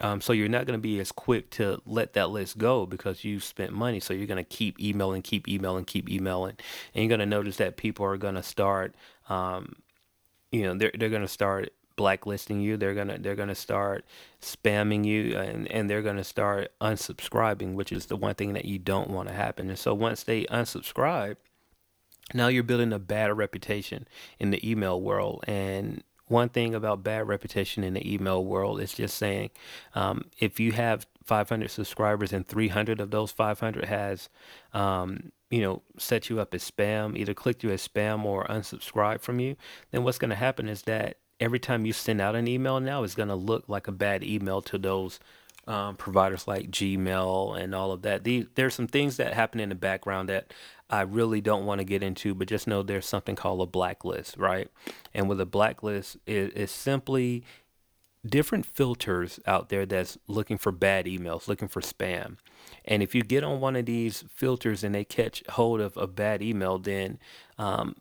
[0.00, 3.24] um, so you're not going to be as quick to let that list go because
[3.24, 4.00] you've spent money.
[4.00, 6.56] So you're going to keep emailing, keep emailing, keep emailing,
[6.94, 8.94] and you're going to notice that people are going to start,
[9.28, 9.76] um,
[10.52, 12.76] you know, they're they're going to start blacklisting you.
[12.76, 14.04] They're gonna they're gonna start
[14.40, 18.78] spamming you, and and they're gonna start unsubscribing, which is the one thing that you
[18.78, 19.68] don't want to happen.
[19.68, 21.36] And so once they unsubscribe,
[22.34, 24.06] now you're building a bad reputation
[24.38, 28.94] in the email world, and one thing about bad reputation in the email world is
[28.94, 29.50] just saying
[29.94, 34.28] um, if you have 500 subscribers and 300 of those 500 has
[34.72, 39.20] um, you know set you up as spam either clicked you as spam or unsubscribe
[39.20, 39.56] from you
[39.90, 43.02] then what's going to happen is that every time you send out an email now
[43.02, 45.20] it's going to look like a bad email to those
[45.66, 48.24] um, providers like Gmail and all of that.
[48.24, 50.52] These, there's some things that happen in the background that
[50.88, 54.36] I really don't want to get into, but just know there's something called a blacklist,
[54.36, 54.68] right?
[55.12, 57.44] And with a blacklist, it, it's simply
[58.24, 62.36] different filters out there that's looking for bad emails, looking for spam.
[62.84, 66.06] And if you get on one of these filters and they catch hold of a
[66.06, 67.18] bad email, then
[67.58, 67.96] um,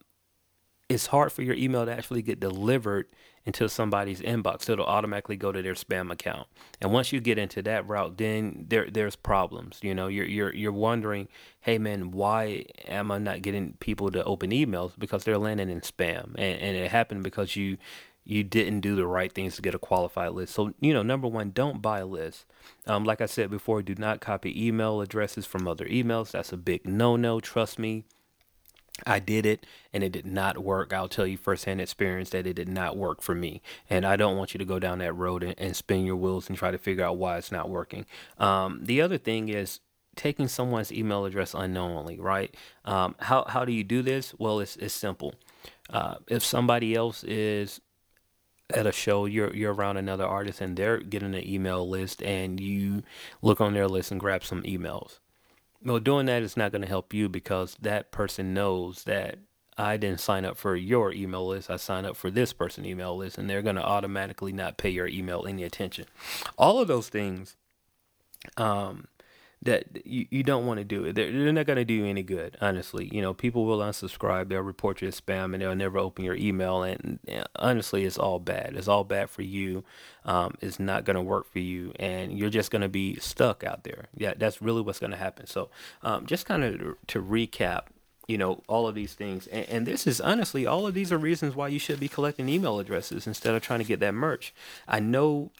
[0.89, 3.08] it's hard for your email to actually get delivered
[3.45, 4.63] into somebody's inbox.
[4.63, 6.47] so It'll automatically go to their spam account.
[6.81, 9.79] And once you get into that route, then there there's problems.
[9.81, 11.27] You know, you're you're you're wondering,
[11.62, 14.93] hey man, why am I not getting people to open emails?
[14.97, 16.29] Because they're landing in spam.
[16.36, 17.77] And and it happened because you
[18.27, 20.55] you didn't do the right things to get a qualified list.
[20.55, 22.45] So, you know, number one, don't buy a list.
[22.88, 26.31] Um, like I said before, do not copy email addresses from other emails.
[26.31, 27.39] That's a big no no.
[27.39, 28.03] Trust me.
[29.05, 30.93] I did it and it did not work.
[30.93, 33.62] I'll tell you firsthand experience that it did not work for me.
[33.89, 36.47] And I don't want you to go down that road and, and spin your wheels
[36.47, 38.05] and try to figure out why it's not working.
[38.38, 39.81] Um, the other thing is
[40.15, 42.55] taking someone's email address unknowingly, right?
[42.86, 44.34] Um, how, how do you do this?
[44.38, 45.36] Well, it's, it's simple.
[45.89, 47.81] Uh, if somebody else is
[48.73, 52.60] at a show, you're you're around another artist and they're getting an email list, and
[52.60, 53.03] you
[53.41, 55.19] look on their list and grab some emails.
[55.86, 59.38] Well, doing that is not going to help you because that person knows that
[59.78, 61.69] I didn't sign up for your email list.
[61.69, 64.89] I signed up for this person email list, and they're going to automatically not pay
[64.89, 66.06] your email any attention.
[66.58, 67.56] All of those things
[68.58, 69.08] um,
[69.65, 71.15] that you, you don't want to do it.
[71.15, 73.10] They're, they're not going to do you any good, honestly.
[73.12, 76.36] You know, people will unsubscribe, they'll report you as spam, and they'll never open your
[76.36, 76.84] email.
[76.84, 78.75] And, and honestly, it's all bad.
[78.75, 79.84] It's all bad for you.
[80.23, 83.63] Um, it's not going to work for you, and you're just going to be stuck
[83.63, 84.06] out there.
[84.15, 85.47] Yeah, that's really what's going to happen.
[85.47, 85.69] So,
[86.04, 87.88] um, just kind of to recap,
[88.28, 91.17] you know all of these things and, and, this is honestly all of these are
[91.19, 94.51] reasons why you should be collecting email addresses instead of trying to get that merch
[94.88, 95.51] i know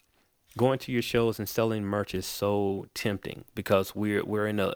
[0.56, 4.74] going to your shows and selling merch is so tempting because we're we're in a,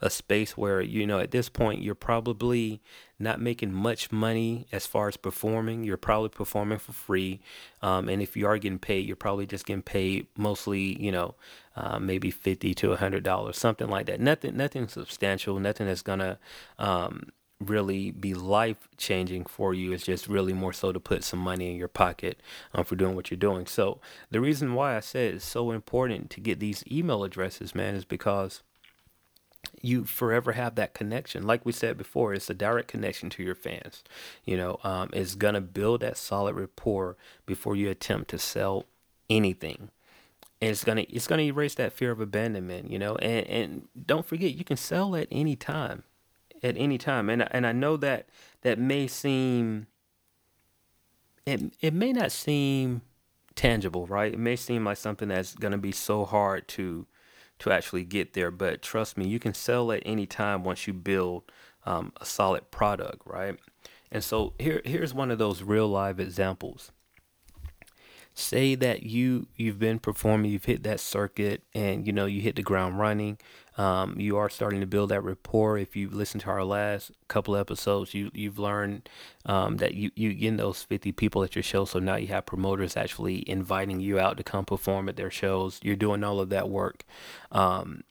[0.00, 2.80] a space where you know at this point you're probably
[3.18, 5.84] not making much money as far as performing.
[5.84, 7.40] You're probably performing for free.
[7.80, 11.34] Um, and if you are getting paid you're probably just getting paid mostly you know
[11.76, 14.20] uh, maybe 50 to 100 dollars something like that.
[14.20, 16.38] Nothing nothing substantial nothing that's gonna
[16.78, 17.30] um,
[17.68, 19.92] really be life changing for you.
[19.92, 22.40] It's just really more so to put some money in your pocket
[22.74, 23.66] um, for doing what you're doing.
[23.66, 27.94] So the reason why I said it's so important to get these email addresses, man,
[27.94, 28.62] is because
[29.80, 31.46] you forever have that connection.
[31.46, 34.02] Like we said before, it's a direct connection to your fans.
[34.44, 38.86] You know, um, it's gonna build that solid rapport before you attempt to sell
[39.28, 39.90] anything.
[40.60, 43.16] And it's gonna it's gonna erase that fear of abandonment, you know.
[43.16, 46.04] And and don't forget, you can sell at any time
[46.62, 47.28] at any time.
[47.28, 48.28] And and I know that
[48.62, 49.86] that may seem
[51.46, 53.02] it it may not seem
[53.54, 54.32] tangible, right?
[54.32, 57.06] It may seem like something that's going to be so hard to
[57.58, 60.92] to actually get there, but trust me, you can sell at any time once you
[60.92, 61.44] build
[61.86, 63.56] um, a solid product, right?
[64.10, 66.92] And so here here's one of those real live examples
[68.34, 72.56] say that you you've been performing you've hit that circuit and you know you hit
[72.56, 73.38] the ground running
[73.78, 75.78] um, you are starting to build that rapport.
[75.78, 79.08] If you listen to our last couple episodes you you've learned
[79.46, 81.84] um, that you you get those 50 people at your show.
[81.84, 85.80] So now you have promoters actually inviting you out to come perform at their shows.
[85.82, 87.04] You're doing all of that work
[87.50, 88.02] um,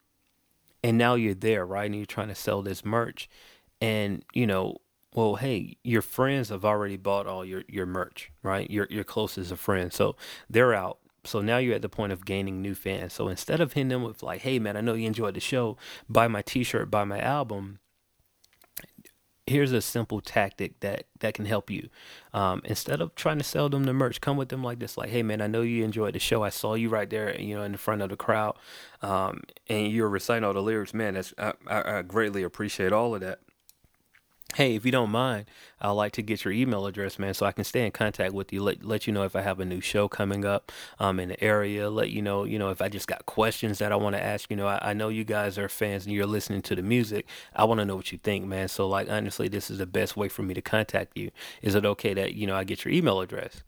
[0.84, 1.86] and now you're there right?
[1.86, 3.30] And you're trying to sell this merch.
[3.80, 4.78] And you know
[5.14, 8.70] well, hey, your friends have already bought all your, your merch, right?
[8.70, 9.96] Your your closest of friends.
[9.96, 10.16] So
[10.50, 11.00] they're out.
[11.24, 13.14] So now you're at the point of gaining new fans.
[13.14, 15.78] So instead of hitting them with like, hey man, I know you enjoyed the show,
[16.10, 17.80] buy my t shirt, buy my album.
[19.48, 21.90] Here's a simple tactic that that can help you.
[22.34, 25.10] Um, instead of trying to sell them the merch, come with them like this, like,
[25.10, 26.42] hey man, I know you enjoyed the show.
[26.42, 28.56] I saw you right there, you know, in the front of the crowd,
[29.02, 30.94] um, and you're reciting all the lyrics.
[30.94, 33.40] Man, that's I, I, I greatly appreciate all of that
[34.56, 35.46] hey, if you don't mind,
[35.80, 38.52] I'd like to get your email address, man, so I can stay in contact with
[38.54, 38.62] you.
[38.62, 41.44] Let let you know if I have a new show coming up um in the
[41.44, 41.90] area.
[41.90, 44.50] Let you know, you know, if I just got questions that I want to ask.
[44.50, 47.28] You know, I, I know you guys are fans and you're listening to the music.
[47.56, 48.68] I want to know what you think, man.
[48.68, 51.32] So like honestly, this is the best way for me to contact you.
[51.62, 53.64] Is it okay that you know I get your email address?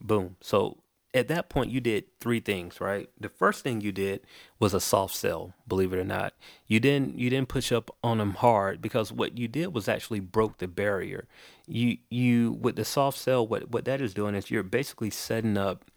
[0.00, 0.36] Boom.
[0.40, 0.78] So
[1.14, 3.08] at that point you did three things, right?
[3.18, 4.20] The first thing you did
[4.58, 6.34] was a soft sell, believe it or not.
[6.66, 10.20] You didn't you didn't push up on them hard because what you did was actually
[10.20, 11.26] broke the barrier.
[11.66, 15.56] You you with the soft sell what what that is doing is you're basically setting
[15.56, 15.90] up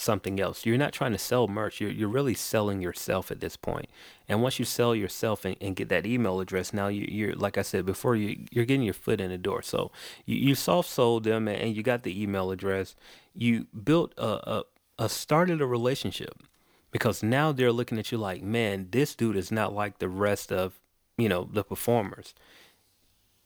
[0.00, 0.64] something else.
[0.64, 1.80] You're not trying to sell merch.
[1.80, 3.86] You're, you're really selling yourself at this point.
[4.28, 7.58] And once you sell yourself and, and get that email address, now you, you're, like
[7.58, 9.62] I said before, you, you're getting your foot in the door.
[9.62, 9.90] So
[10.24, 12.96] you, you soft sold them and, and you got the email address.
[13.34, 14.64] You built a, a,
[14.98, 16.42] a started a relationship
[16.90, 20.50] because now they're looking at you like, man, this dude is not like the rest
[20.50, 20.80] of,
[21.16, 22.34] you know, the performers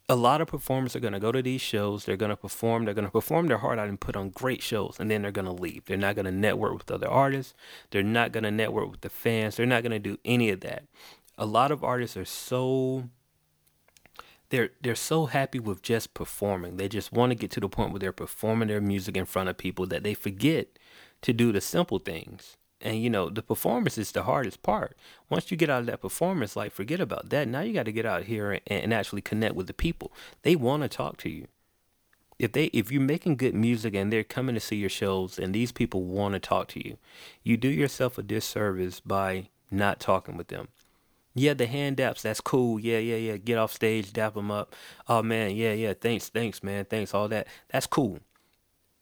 [0.08, 2.04] a lot of performers are going to go to these shows.
[2.04, 2.84] They're going to perform.
[2.84, 5.32] They're going to perform their heart out and put on great shows, and then they're
[5.32, 5.86] going to leave.
[5.86, 7.54] They're not going to network with other artists.
[7.90, 9.56] They're not going to network with the fans.
[9.56, 10.84] They're not going to do any of that.
[11.38, 13.08] A lot of artists are so
[14.50, 16.76] they're they're so happy with just performing.
[16.76, 19.48] They just want to get to the point where they're performing their music in front
[19.48, 20.78] of people that they forget
[21.22, 22.56] to do the simple things.
[22.84, 24.96] And you know, the performance is the hardest part.
[25.30, 27.48] Once you get out of that performance, like forget about that.
[27.48, 30.12] Now you got to get out here and, and actually connect with the people.
[30.42, 31.48] They want to talk to you.
[32.38, 35.54] If they if you're making good music and they're coming to see your shows and
[35.54, 36.98] these people want to talk to you,
[37.42, 40.68] you do yourself a disservice by not talking with them.
[41.34, 42.78] Yeah, the hand daps, that's cool.
[42.78, 43.36] Yeah, yeah, yeah.
[43.38, 44.74] Get off stage, dap them up.
[45.08, 45.94] Oh man, yeah, yeah.
[45.94, 46.84] Thanks, thanks, man.
[46.84, 47.48] Thanks, all that.
[47.70, 48.20] That's cool.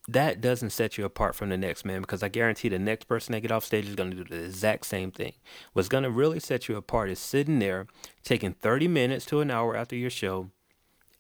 [0.08, 3.32] That doesn't set you apart from the next man because I guarantee the next person
[3.32, 5.34] that get off stage is going to do the exact same thing.
[5.72, 7.86] What's going to really set you apart is sitting there,
[8.24, 10.50] taking 30 minutes to an hour after your show,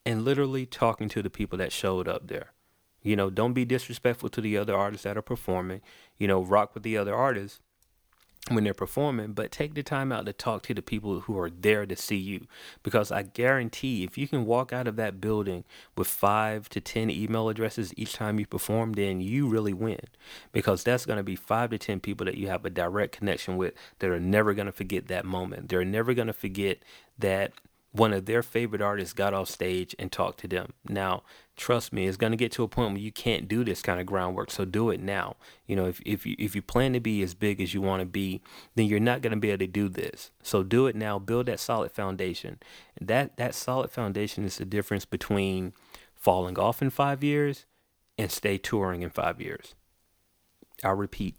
[0.04, 2.52] and literally talking to the people that showed up there.
[3.02, 5.80] You know, don't be disrespectful to the other artists that are performing.
[6.18, 7.60] You know, rock with the other artists
[8.54, 11.50] when they're performing, but take the time out to talk to the people who are
[11.50, 12.46] there to see you.
[12.82, 15.64] Because I guarantee if you can walk out of that building
[15.96, 20.00] with five to 10 email addresses each time you perform, then you really win.
[20.52, 23.56] Because that's going to be five to 10 people that you have a direct connection
[23.56, 25.68] with that are never going to forget that moment.
[25.68, 26.78] They're never going to forget
[27.18, 27.52] that
[27.92, 30.72] one of their favorite artists got off stage and talked to them.
[30.88, 31.22] Now,
[31.56, 34.00] trust me, it's going to get to a point where you can't do this kind
[34.00, 34.50] of groundwork.
[34.50, 35.36] So do it now.
[35.66, 38.00] You know, if if you if you plan to be as big as you want
[38.00, 38.40] to be,
[38.74, 40.30] then you're not going to be able to do this.
[40.42, 41.18] So do it now.
[41.18, 42.60] Build that solid foundation.
[42.98, 45.74] That that solid foundation is the difference between
[46.14, 47.66] falling off in 5 years
[48.16, 49.74] and stay touring in 5 years.
[50.82, 51.36] I'll repeat.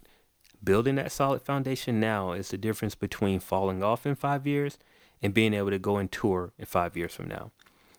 [0.62, 4.78] Building that solid foundation now is the difference between falling off in 5 years
[5.24, 7.50] and being able to go and tour in five years from now.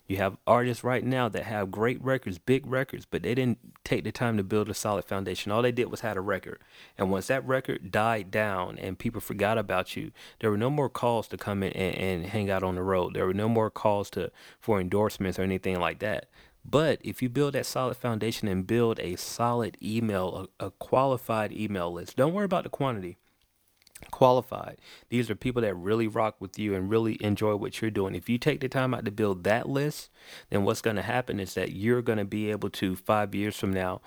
[0.07, 4.03] You have artists right now that have great records, big records, but they didn't take
[4.03, 5.51] the time to build a solid foundation.
[5.51, 6.59] All they did was had a record.
[6.99, 10.87] And once that record died down and people forgot about you, there were no more
[10.87, 13.15] calls to come in and, and hang out on the road.
[13.15, 16.27] There were no more calls to for endorsements or anything like that.
[16.63, 21.51] But if you build that solid foundation and build a solid email, a, a qualified
[21.51, 23.17] email list, don't worry about the quantity
[24.11, 24.77] qualified.
[25.09, 28.15] These are people that really rock with you and really enjoy what you're doing.
[28.15, 30.09] If you take the time out to build that list,
[30.49, 33.55] then what's going to happen is that you're going to be able to 5 years
[33.57, 34.01] from now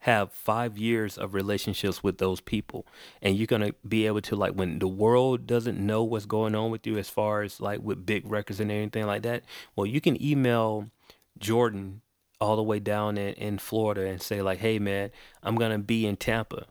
[0.00, 2.86] have 5 years of relationships with those people
[3.22, 6.54] and you're going to be able to like when the world doesn't know what's going
[6.54, 9.44] on with you as far as like with big records and anything like that,
[9.76, 10.90] well you can email
[11.38, 12.02] Jordan
[12.38, 15.10] all the way down in, in Florida and say like, "Hey man,
[15.42, 16.66] I'm going to be in Tampa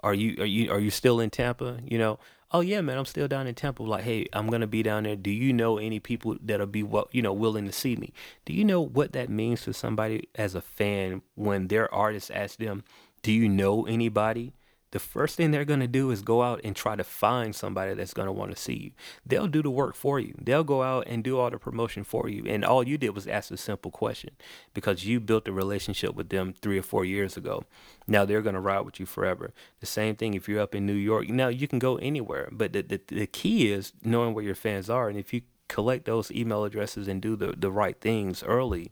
[0.00, 1.78] are you are you are you still in Tampa?
[1.84, 2.18] You know,
[2.52, 3.82] oh yeah, man, I'm still down in Tampa.
[3.82, 5.16] Like, hey, I'm gonna be down there.
[5.16, 8.12] Do you know any people that'll be what you know willing to see me?
[8.44, 12.56] Do you know what that means to somebody as a fan when their artist asks
[12.56, 12.84] them,
[13.22, 14.52] "Do you know anybody?"
[14.96, 17.92] The first thing they're going to do is go out and try to find somebody
[17.92, 18.90] that's going to want to see you.
[19.26, 20.34] They'll do the work for you.
[20.40, 22.44] They'll go out and do all the promotion for you.
[22.46, 24.30] And all you did was ask a simple question
[24.72, 27.64] because you built a relationship with them three or four years ago.
[28.08, 29.52] Now they're going to ride with you forever.
[29.80, 31.28] The same thing if you're up in New York.
[31.28, 34.88] Now you can go anywhere, but the, the, the key is knowing where your fans
[34.88, 35.10] are.
[35.10, 38.90] And if you collect those email addresses and do the, the right things early,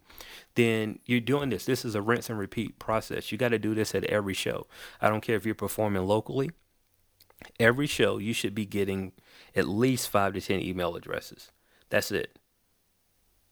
[0.55, 1.65] then you're doing this.
[1.65, 3.31] This is a rinse and repeat process.
[3.31, 4.67] You got to do this at every show.
[5.01, 6.51] I don't care if you're performing locally.
[7.61, 9.13] Every show, you should be getting
[9.55, 11.51] at least five to 10 email addresses.
[11.91, 12.39] That's it.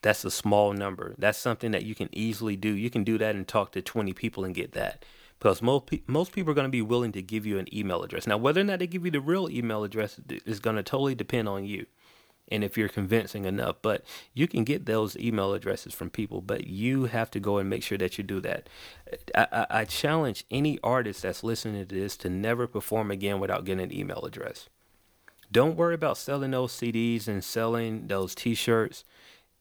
[0.02, 1.14] That's a small number.
[1.18, 2.70] That's something that you can easily do.
[2.70, 5.04] You can do that and talk to 20 people and get that.
[5.38, 8.02] Because most, pe- most people are going to be willing to give you an email
[8.02, 8.26] address.
[8.26, 11.14] Now, whether or not they give you the real email address is going to totally
[11.14, 11.86] depend on you
[12.48, 13.76] and if you're convincing enough.
[13.82, 17.68] But you can get those email addresses from people, but you have to go and
[17.68, 18.68] make sure that you do that.
[19.34, 23.64] I, I, I challenge any artist that's listening to this to never perform again without
[23.64, 24.68] getting an email address.
[25.50, 29.04] Don't worry about selling those CDs and selling those T-shirts.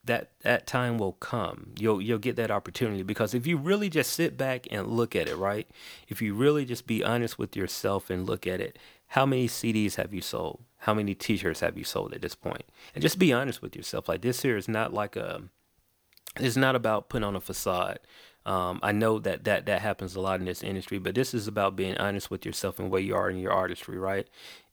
[0.03, 1.73] That that time will come.
[1.77, 5.27] You'll you'll get that opportunity because if you really just sit back and look at
[5.27, 5.67] it, right?
[6.07, 9.97] If you really just be honest with yourself and look at it, how many CDs
[9.97, 10.63] have you sold?
[10.81, 12.63] How many T-shirts have you sold at this point?
[12.95, 14.09] And just be honest with yourself.
[14.09, 15.43] Like this here is not like a.
[16.39, 17.99] It's not about putting on a facade.
[18.45, 21.47] Um, I know that, that that happens a lot in this industry, but this is
[21.47, 24.27] about being honest with yourself and where you are in your artistry, right?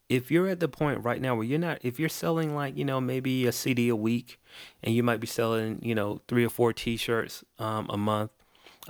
[0.09, 2.87] If you're at the point right now where you're not, if you're selling like you
[2.87, 4.41] know maybe a CD a week,
[4.83, 8.31] and you might be selling you know three or four T-shirts um, a month,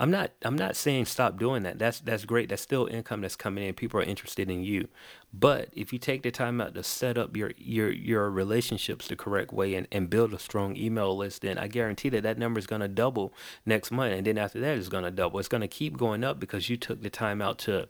[0.00, 1.80] I'm not I'm not saying stop doing that.
[1.80, 2.48] That's that's great.
[2.48, 3.74] That's still income that's coming in.
[3.74, 4.86] People are interested in you.
[5.34, 9.16] But if you take the time out to set up your your your relationships the
[9.16, 12.60] correct way and, and build a strong email list, then I guarantee that that number
[12.60, 13.34] is going to double
[13.66, 14.14] next month.
[14.14, 15.40] And then after that, it's going to double.
[15.40, 17.88] It's going to keep going up because you took the time out to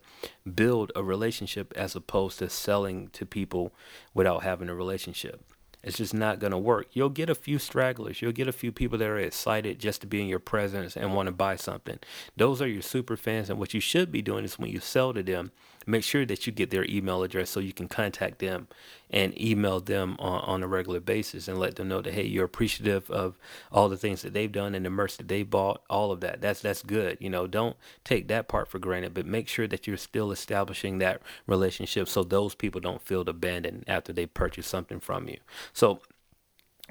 [0.55, 3.71] build a relationship as opposed to selling to people
[4.15, 5.43] without having a relationship.
[5.81, 6.87] It's just not going to work.
[6.93, 8.21] You'll get a few stragglers.
[8.21, 11.13] You'll get a few people that are excited just to be in your presence and
[11.13, 11.99] want to buy something.
[12.35, 13.49] Those are your super fans.
[13.49, 15.51] And what you should be doing is when you sell to them,
[15.89, 18.67] make sure that you get their email address so you can contact them
[19.09, 22.45] and email them on, on a regular basis and let them know that hey you're
[22.45, 23.37] appreciative of
[23.71, 26.41] all the things that they've done and the merch that they bought all of that.
[26.41, 27.47] That's that's good you know.
[27.47, 32.07] Don't take that part for granted but make sure that you're still establishing that relationship
[32.07, 35.37] so those people don't feel abandoned after they purchase something from you.
[35.73, 36.01] So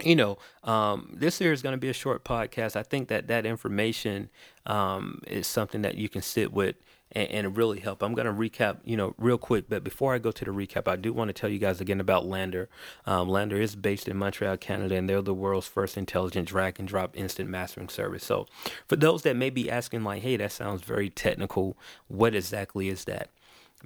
[0.05, 2.77] you know, um, this is going to be a short podcast.
[2.77, 4.31] I think that that information
[4.67, 6.77] um, is something that you can sit with
[7.13, 8.03] and, and really help.
[8.03, 9.69] I'm going to recap, you know, real quick.
[9.69, 12.01] But before I go to the recap, I do want to tell you guys again
[12.01, 12.69] about LANDR.
[13.07, 16.89] Um, LANDR is based in Montreal, Canada, and they're the world's first intelligent drag and
[16.89, 18.25] drop instant mastering service.
[18.25, 18.47] So,
[18.87, 21.77] for those that may be asking, like, hey, that sounds very technical,
[22.09, 23.31] what exactly is that?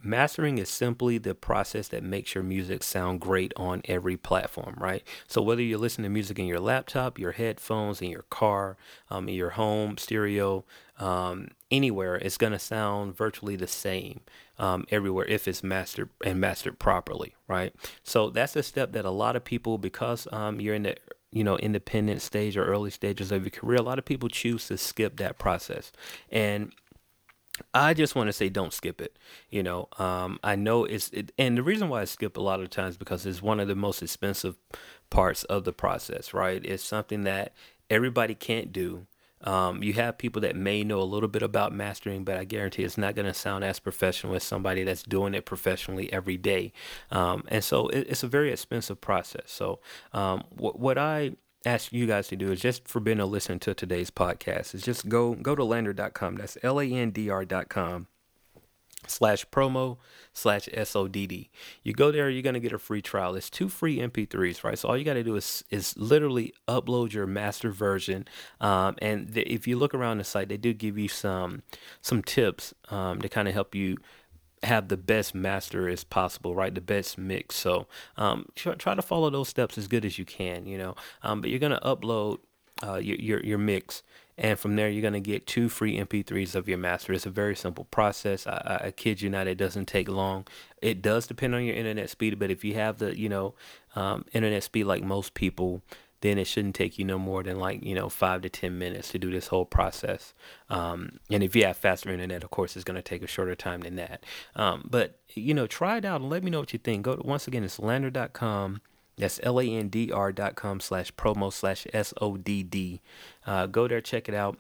[0.03, 5.07] Mastering is simply the process that makes your music sound great on every platform, right?
[5.29, 8.79] So whether you're listening to music in your laptop, your headphones, in your car,
[9.11, 10.65] um, in your home stereo,
[11.03, 14.21] um, anywhere, it's going to sound virtually the same
[14.59, 17.75] um, everywhere if it's mastered and mastered properly, right?
[18.05, 20.97] So that's a step that a lot of people, because um, you're in the
[21.33, 24.69] you know independent stage or early stages of your career, a lot of people choose
[24.69, 25.91] to skip that process,
[26.31, 26.73] and
[27.75, 29.19] I just want to say don't skip it.
[29.51, 32.61] You know, um, I know it's, it, and the reason why I skip a lot
[32.61, 34.57] of times because it's one of the most expensive
[35.11, 36.65] parts of the process, right?
[36.65, 37.55] It's something that
[37.91, 39.07] everybody can't do.
[39.45, 42.85] Um, you have people that may know a little bit about mastering, but I guarantee
[42.85, 46.73] it's not going to sound as professional as somebody that's doing it professionally every day.
[47.11, 49.45] Um, and so it, it's a very expensive process.
[49.47, 49.81] So
[50.13, 51.33] um, what, what I
[51.65, 54.83] ask you guys to do is just for being a listen to today's podcast is
[54.83, 56.37] just go go to landr.com.
[56.37, 58.09] That's L A N D R.com
[59.07, 59.99] slash promo
[60.33, 61.49] slash SODD.
[61.83, 63.35] You go there, you're going to get a free trial.
[63.35, 64.79] It's two free MP3s, right?
[64.79, 68.27] So all you got to do is, is literally upload your master version.
[68.61, 71.63] Um, and if you look around the site, they do give you some,
[72.01, 73.99] some tips um, to kind of help you
[74.63, 76.75] have the best master as possible, right?
[76.75, 77.57] The best mix.
[77.57, 77.87] So
[78.17, 80.95] um, try, try to follow those steps as good as you can, you know.
[81.23, 82.39] Um, but you're gonna upload
[82.83, 84.03] uh, your, your your mix,
[84.39, 87.13] and from there you're gonna get two free MP3s of your master.
[87.13, 88.47] It's a very simple process.
[88.47, 90.47] I, I, kid you not, it doesn't take long.
[90.81, 93.55] It does depend on your internet speed, but if you have the you know
[93.95, 95.83] um, internet speed like most people,
[96.23, 99.11] then it shouldn't take you no more than like you know five to ten minutes
[99.11, 100.33] to do this whole process
[100.71, 103.55] um, and if you have faster internet of course it's going to take a shorter
[103.55, 104.25] time than that
[104.57, 107.17] um, but you know try it out and let me know what you think go
[107.17, 108.81] to, once again it's landr.com
[109.17, 113.01] that's l-a-n-d-r dot com slash promo slash s-o-d-d
[113.47, 114.59] uh, go there check it out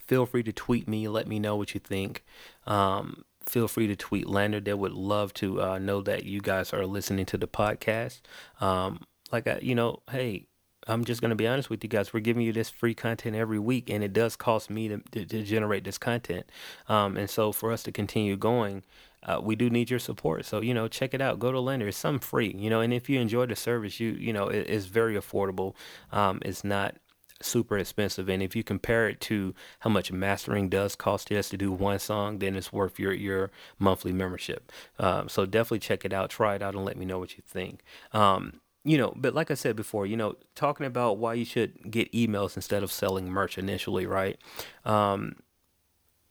[0.00, 2.24] feel free to tweet me let me know what you think
[2.66, 4.64] um, feel free to tweet LANDR.
[4.64, 8.20] They would love to uh, know that you guys are listening to the podcast.
[8.60, 10.46] Um, like, I, you know, hey,
[10.86, 12.12] I'm just going to be honest with you guys.
[12.12, 15.24] We're giving you this free content every week, and it does cost me to, to,
[15.24, 16.46] to generate this content.
[16.88, 18.82] Um, and so, for us to continue going,
[19.24, 20.44] uh, we do need your support.
[20.44, 21.38] So, you know, check it out.
[21.38, 21.88] Go to LANDR.
[21.88, 24.68] It's some free, you know, and if you enjoy the service, you, you know, it,
[24.68, 25.74] it's very affordable.
[26.12, 26.96] Um, it's not
[27.42, 28.28] super expensive.
[28.28, 31.98] And if you compare it to how much mastering does cost just to do one
[31.98, 34.70] song, then it's worth your, your monthly membership.
[34.98, 37.42] Um, so definitely check it out, try it out, and let me know what you
[37.46, 37.82] think.
[38.12, 41.90] Um, you know, but like I said before, you know, talking about why you should
[41.90, 44.38] get emails instead of selling merch initially, right?
[44.84, 45.36] Um,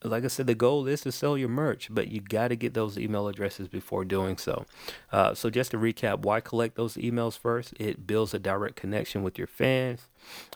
[0.03, 2.73] like I said, the goal is to sell your merch, but you got to get
[2.73, 4.65] those email addresses before doing so.
[5.11, 7.73] Uh, so, just to recap, why collect those emails first?
[7.79, 10.07] It builds a direct connection with your fans.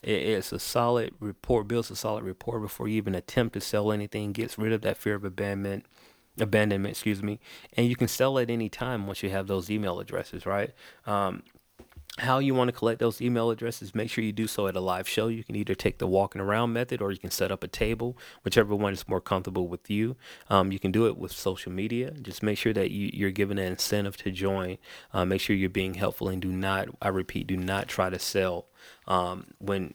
[0.03, 3.91] It, it's a solid report, builds a solid rapport before you even attempt to sell
[3.91, 5.85] anything, gets rid of that fear of abandonment
[6.39, 7.39] abandonment, excuse me,
[7.73, 10.71] and you can sell at any time once you have those email addresses, right?
[11.05, 11.41] Um,
[12.20, 14.80] how you want to collect those email addresses, make sure you do so at a
[14.80, 15.28] live show.
[15.28, 18.18] You can either take the walking around method or you can set up a table,
[18.43, 20.15] whichever one is more comfortable with you.
[20.49, 22.11] Um, you can do it with social media.
[22.11, 24.78] Just make sure that you, are given an incentive to join.
[25.13, 28.20] Uh, make sure you're being helpful and do not, I repeat, do not try to
[28.20, 28.65] sell
[29.07, 29.93] um, when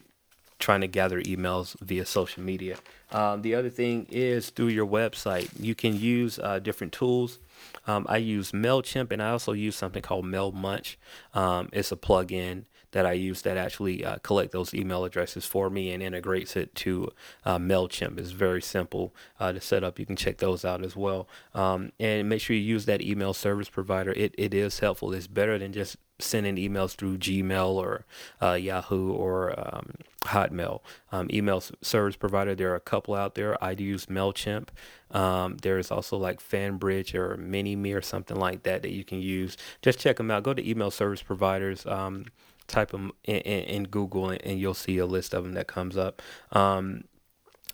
[0.63, 2.77] trying to gather emails via social media.
[3.11, 5.51] Um, the other thing is through your website.
[5.59, 7.41] You can use uh, different tools.
[7.87, 10.97] Um, I use MailChimp and I also use something called MailMunch.
[11.35, 15.71] Um, it's a plugin that I use that actually uh, collect those email addresses for
[15.71, 17.11] me and integrates it to
[17.45, 18.19] uh, MailChimp.
[18.19, 19.99] It's very simple uh, to set up.
[19.99, 21.27] You can check those out as well.
[21.55, 24.13] Um, and make sure you use that email service provider.
[24.13, 25.13] It, it is helpful.
[25.13, 28.05] It's better than just sending emails through Gmail or
[28.41, 30.81] uh, Yahoo or um, Hotmail.
[31.11, 33.63] Um, email service provider, there are a couple out there.
[33.63, 34.69] I use MailChimp.
[35.11, 39.57] Um, there's also like FanBridge or MiniMe or something like that that you can use.
[39.83, 40.43] Just check them out.
[40.43, 41.85] Go to email service providers.
[41.87, 42.27] Um,
[42.69, 45.67] type them in, in, in Google and, and, you'll see a list of them that
[45.67, 46.23] comes up.
[46.53, 47.05] Um,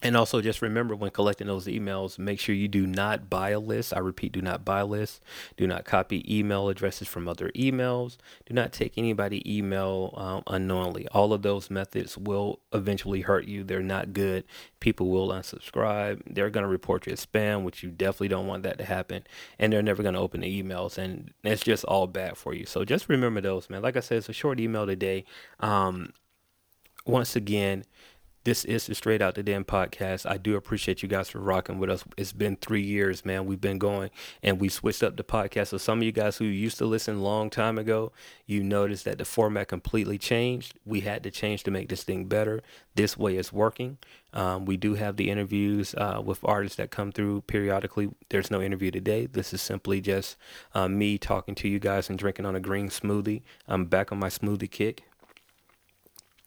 [0.03, 3.59] and also just remember when collecting those emails, make sure you do not buy a
[3.59, 3.95] list.
[3.95, 5.21] I repeat, do not buy a list.
[5.57, 8.17] Do not copy email addresses from other emails.
[8.47, 11.09] Do not take anybody email um, unknowingly.
[11.09, 13.65] All of those methods will eventually hurt you.
[13.65, 14.45] They're not good.
[14.79, 16.23] People will unsubscribe.
[16.27, 19.25] They're going to report you as spam, which you definitely don't want that to happen.
[19.59, 20.97] And they're never going to open the emails.
[20.97, 22.67] And it's just all bad for you.
[22.67, 23.83] So just remember those, man.
[23.83, 25.25] Like I said, it's a short email today.
[25.59, 26.13] Um,
[27.09, 27.85] once again,
[28.45, 30.29] this is the Straight Out the Den podcast.
[30.29, 32.05] I do appreciate you guys for rocking with us.
[32.17, 33.47] It's been three years, man.
[33.47, 34.11] We've been going
[34.43, 35.69] and we switched up the podcast.
[35.69, 38.13] So some of you guys who used to listen long time ago,
[38.47, 40.79] you noticed that the format completely changed.
[40.85, 42.63] We had to change to make this thing better.
[42.95, 43.99] This way it's working.
[44.33, 48.11] Um, we do have the interviews uh, with artists that come through periodically.
[48.29, 49.27] There's no interview today.
[49.27, 50.37] This is simply just
[50.75, 53.43] uh, me talking to you guys and drinking on a green smoothie.
[53.67, 55.08] I'm back on my smoothie kick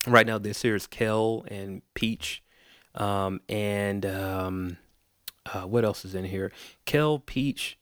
[0.08, 2.44] right now this year is kale and peach
[2.96, 4.78] um, and um,
[5.46, 6.52] uh, what else is in here?
[6.86, 7.78] Kale peach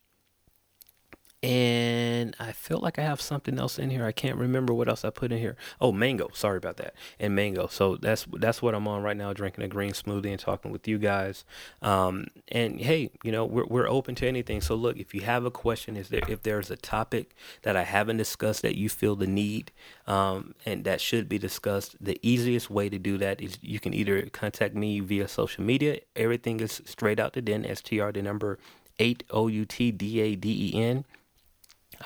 [1.41, 4.05] and I feel like I have something else in here.
[4.05, 5.55] I can't remember what else I put in here.
[5.79, 6.29] Oh, mango.
[6.33, 6.93] Sorry about that.
[7.17, 7.67] And mango.
[7.67, 10.85] So that's that's what I'm on right now, drinking a green smoothie and talking with
[10.85, 11.45] you guys.
[11.81, 14.59] Um, and hey, you know we're we're open to anything.
[14.59, 17.83] So look, if you have a question, is there if there's a topic that I
[17.83, 19.71] haven't discussed that you feel the need
[20.07, 23.93] um, and that should be discussed, the easiest way to do that is you can
[23.93, 25.99] either contact me via social media.
[26.17, 27.65] Everything is straight out the den.
[27.73, 28.59] STR the number
[28.99, 31.05] eight O U T D A D E N.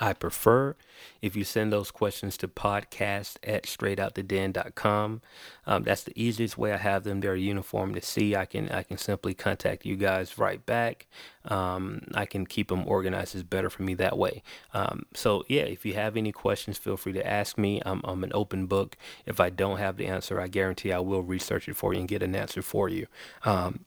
[0.00, 0.76] I prefer
[1.22, 5.22] if you send those questions to podcast at straightouttheden.com.
[5.66, 7.20] Um, that's the easiest way I have them.
[7.20, 8.34] They're uniform to see.
[8.34, 11.06] I can I can simply contact you guys right back.
[11.44, 13.34] Um, I can keep them organized.
[13.34, 14.42] It's better for me that way.
[14.72, 17.80] Um, so yeah, if you have any questions, feel free to ask me.
[17.84, 18.96] I'm, I'm an open book.
[19.26, 22.08] If I don't have the answer, I guarantee I will research it for you and
[22.08, 23.06] get an answer for you.
[23.44, 23.84] Um,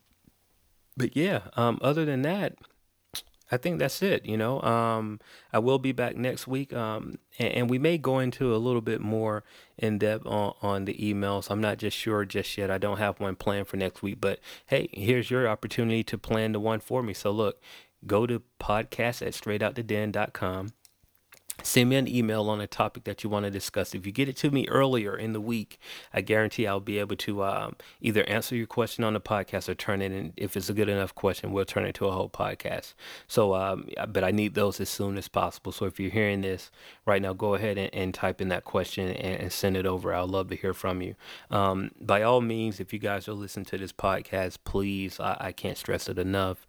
[0.95, 2.55] but yeah, um, other than that,
[3.51, 4.25] I think that's it.
[4.25, 5.19] You know, um,
[5.53, 8.81] I will be back next week, um, and, and, we may go into a little
[8.81, 9.43] bit more
[9.77, 11.49] in depth on, on the emails.
[11.49, 12.69] I'm not just sure just yet.
[12.69, 16.51] I don't have one planned for next week, but hey, here's your opportunity to plan
[16.51, 17.13] the one for me.
[17.13, 17.61] So look,
[18.05, 20.73] go to podcast at straightouttheden.com
[21.63, 23.95] send me an email on a topic that you want to discuss.
[23.95, 25.79] If you get it to me earlier in the week,
[26.13, 29.75] I guarantee I'll be able to um, either answer your question on the podcast or
[29.75, 30.33] turn it in.
[30.37, 32.93] If it's a good enough question, we'll turn it to a whole podcast.
[33.27, 35.71] So, um, but I need those as soon as possible.
[35.71, 36.71] So if you're hearing this
[37.05, 40.13] right now, go ahead and, and type in that question and, and, send it over.
[40.13, 41.15] I'd love to hear from you.
[41.49, 45.51] Um, by all means, if you guys are listening to this podcast, please, I, I
[45.51, 46.67] can't stress it enough.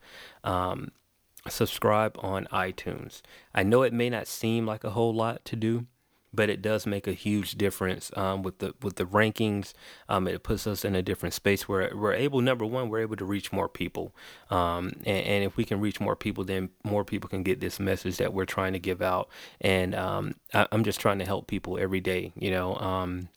[1.49, 3.23] Subscribe on iTunes.
[3.55, 5.87] I know it may not seem like a whole lot to do,
[6.33, 9.73] but it does make a huge difference um, with the with the rankings.
[10.09, 12.41] Um, it puts us in a different space where we're able.
[12.41, 14.15] Number one, we're able to reach more people,
[14.51, 17.81] um, and, and, if we can reach more people, then more people can get this
[17.81, 19.29] message that we're trying to give out.
[19.61, 22.33] And um, I, am just trying to help people every day.
[22.37, 23.29] You know um,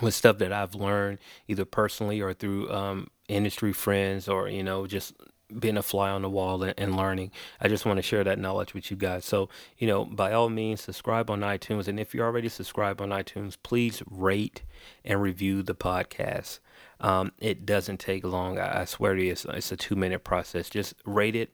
[0.00, 1.18] with stuff that I've learned
[1.48, 5.12] either personally or through um, industry friends or you know just
[5.58, 7.30] being a fly on the wall and, and, learning.
[7.60, 9.24] I just want to share that knowledge with you guys.
[9.24, 9.48] So,
[9.78, 11.88] you know, by all means, subscribe on iTunes.
[11.88, 14.62] And if you're already subscribed on iTunes, please rate
[15.04, 16.60] and review the podcast.
[17.02, 18.58] Um, it doesn't take long.
[18.58, 20.70] I, I swear to you, it's, it's, a two minute process.
[20.70, 21.50] Just rate it,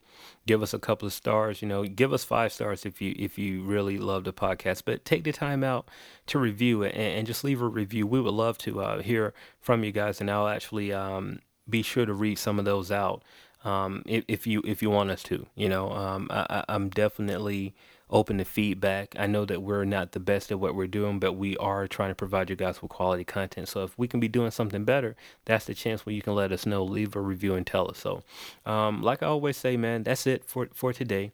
[0.47, 1.63] give us a couple of stars.
[1.63, 4.83] You know, give us five stars if you if you really love the podcast.
[4.85, 5.89] But take the time out
[6.27, 8.07] to review it and, and just leave a review.
[8.07, 11.39] We would love to uh, hear from you guys, and I'll actually um,
[11.69, 13.23] be sure to read some of those out
[13.65, 15.47] um, if, if you if you want us to.
[15.55, 17.75] You know, um, I, I'm definitely
[18.11, 19.15] open to feedback.
[19.19, 22.11] I know that we're not the best at what we're doing, but we are trying
[22.11, 23.69] to provide you guys with quality content.
[23.69, 26.53] So if we can be doing something better, that's the chance where you can let
[26.53, 27.99] us know, leave a review, and tell us.
[27.99, 28.23] So,
[28.65, 31.33] um, like I always say, man, that's it for for today.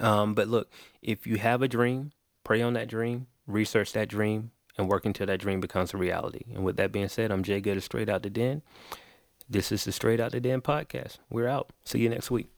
[0.00, 0.70] Um, but look,
[1.02, 2.12] if you have a dream,
[2.42, 6.44] pray on that dream, research that dream, and work until that dream becomes a reality.
[6.52, 8.62] And with that being said, I'm Jay Gooder, straight out the den.
[9.48, 11.18] This is the Straight Out the Den podcast.
[11.28, 11.70] We're out.
[11.84, 12.53] See you next week.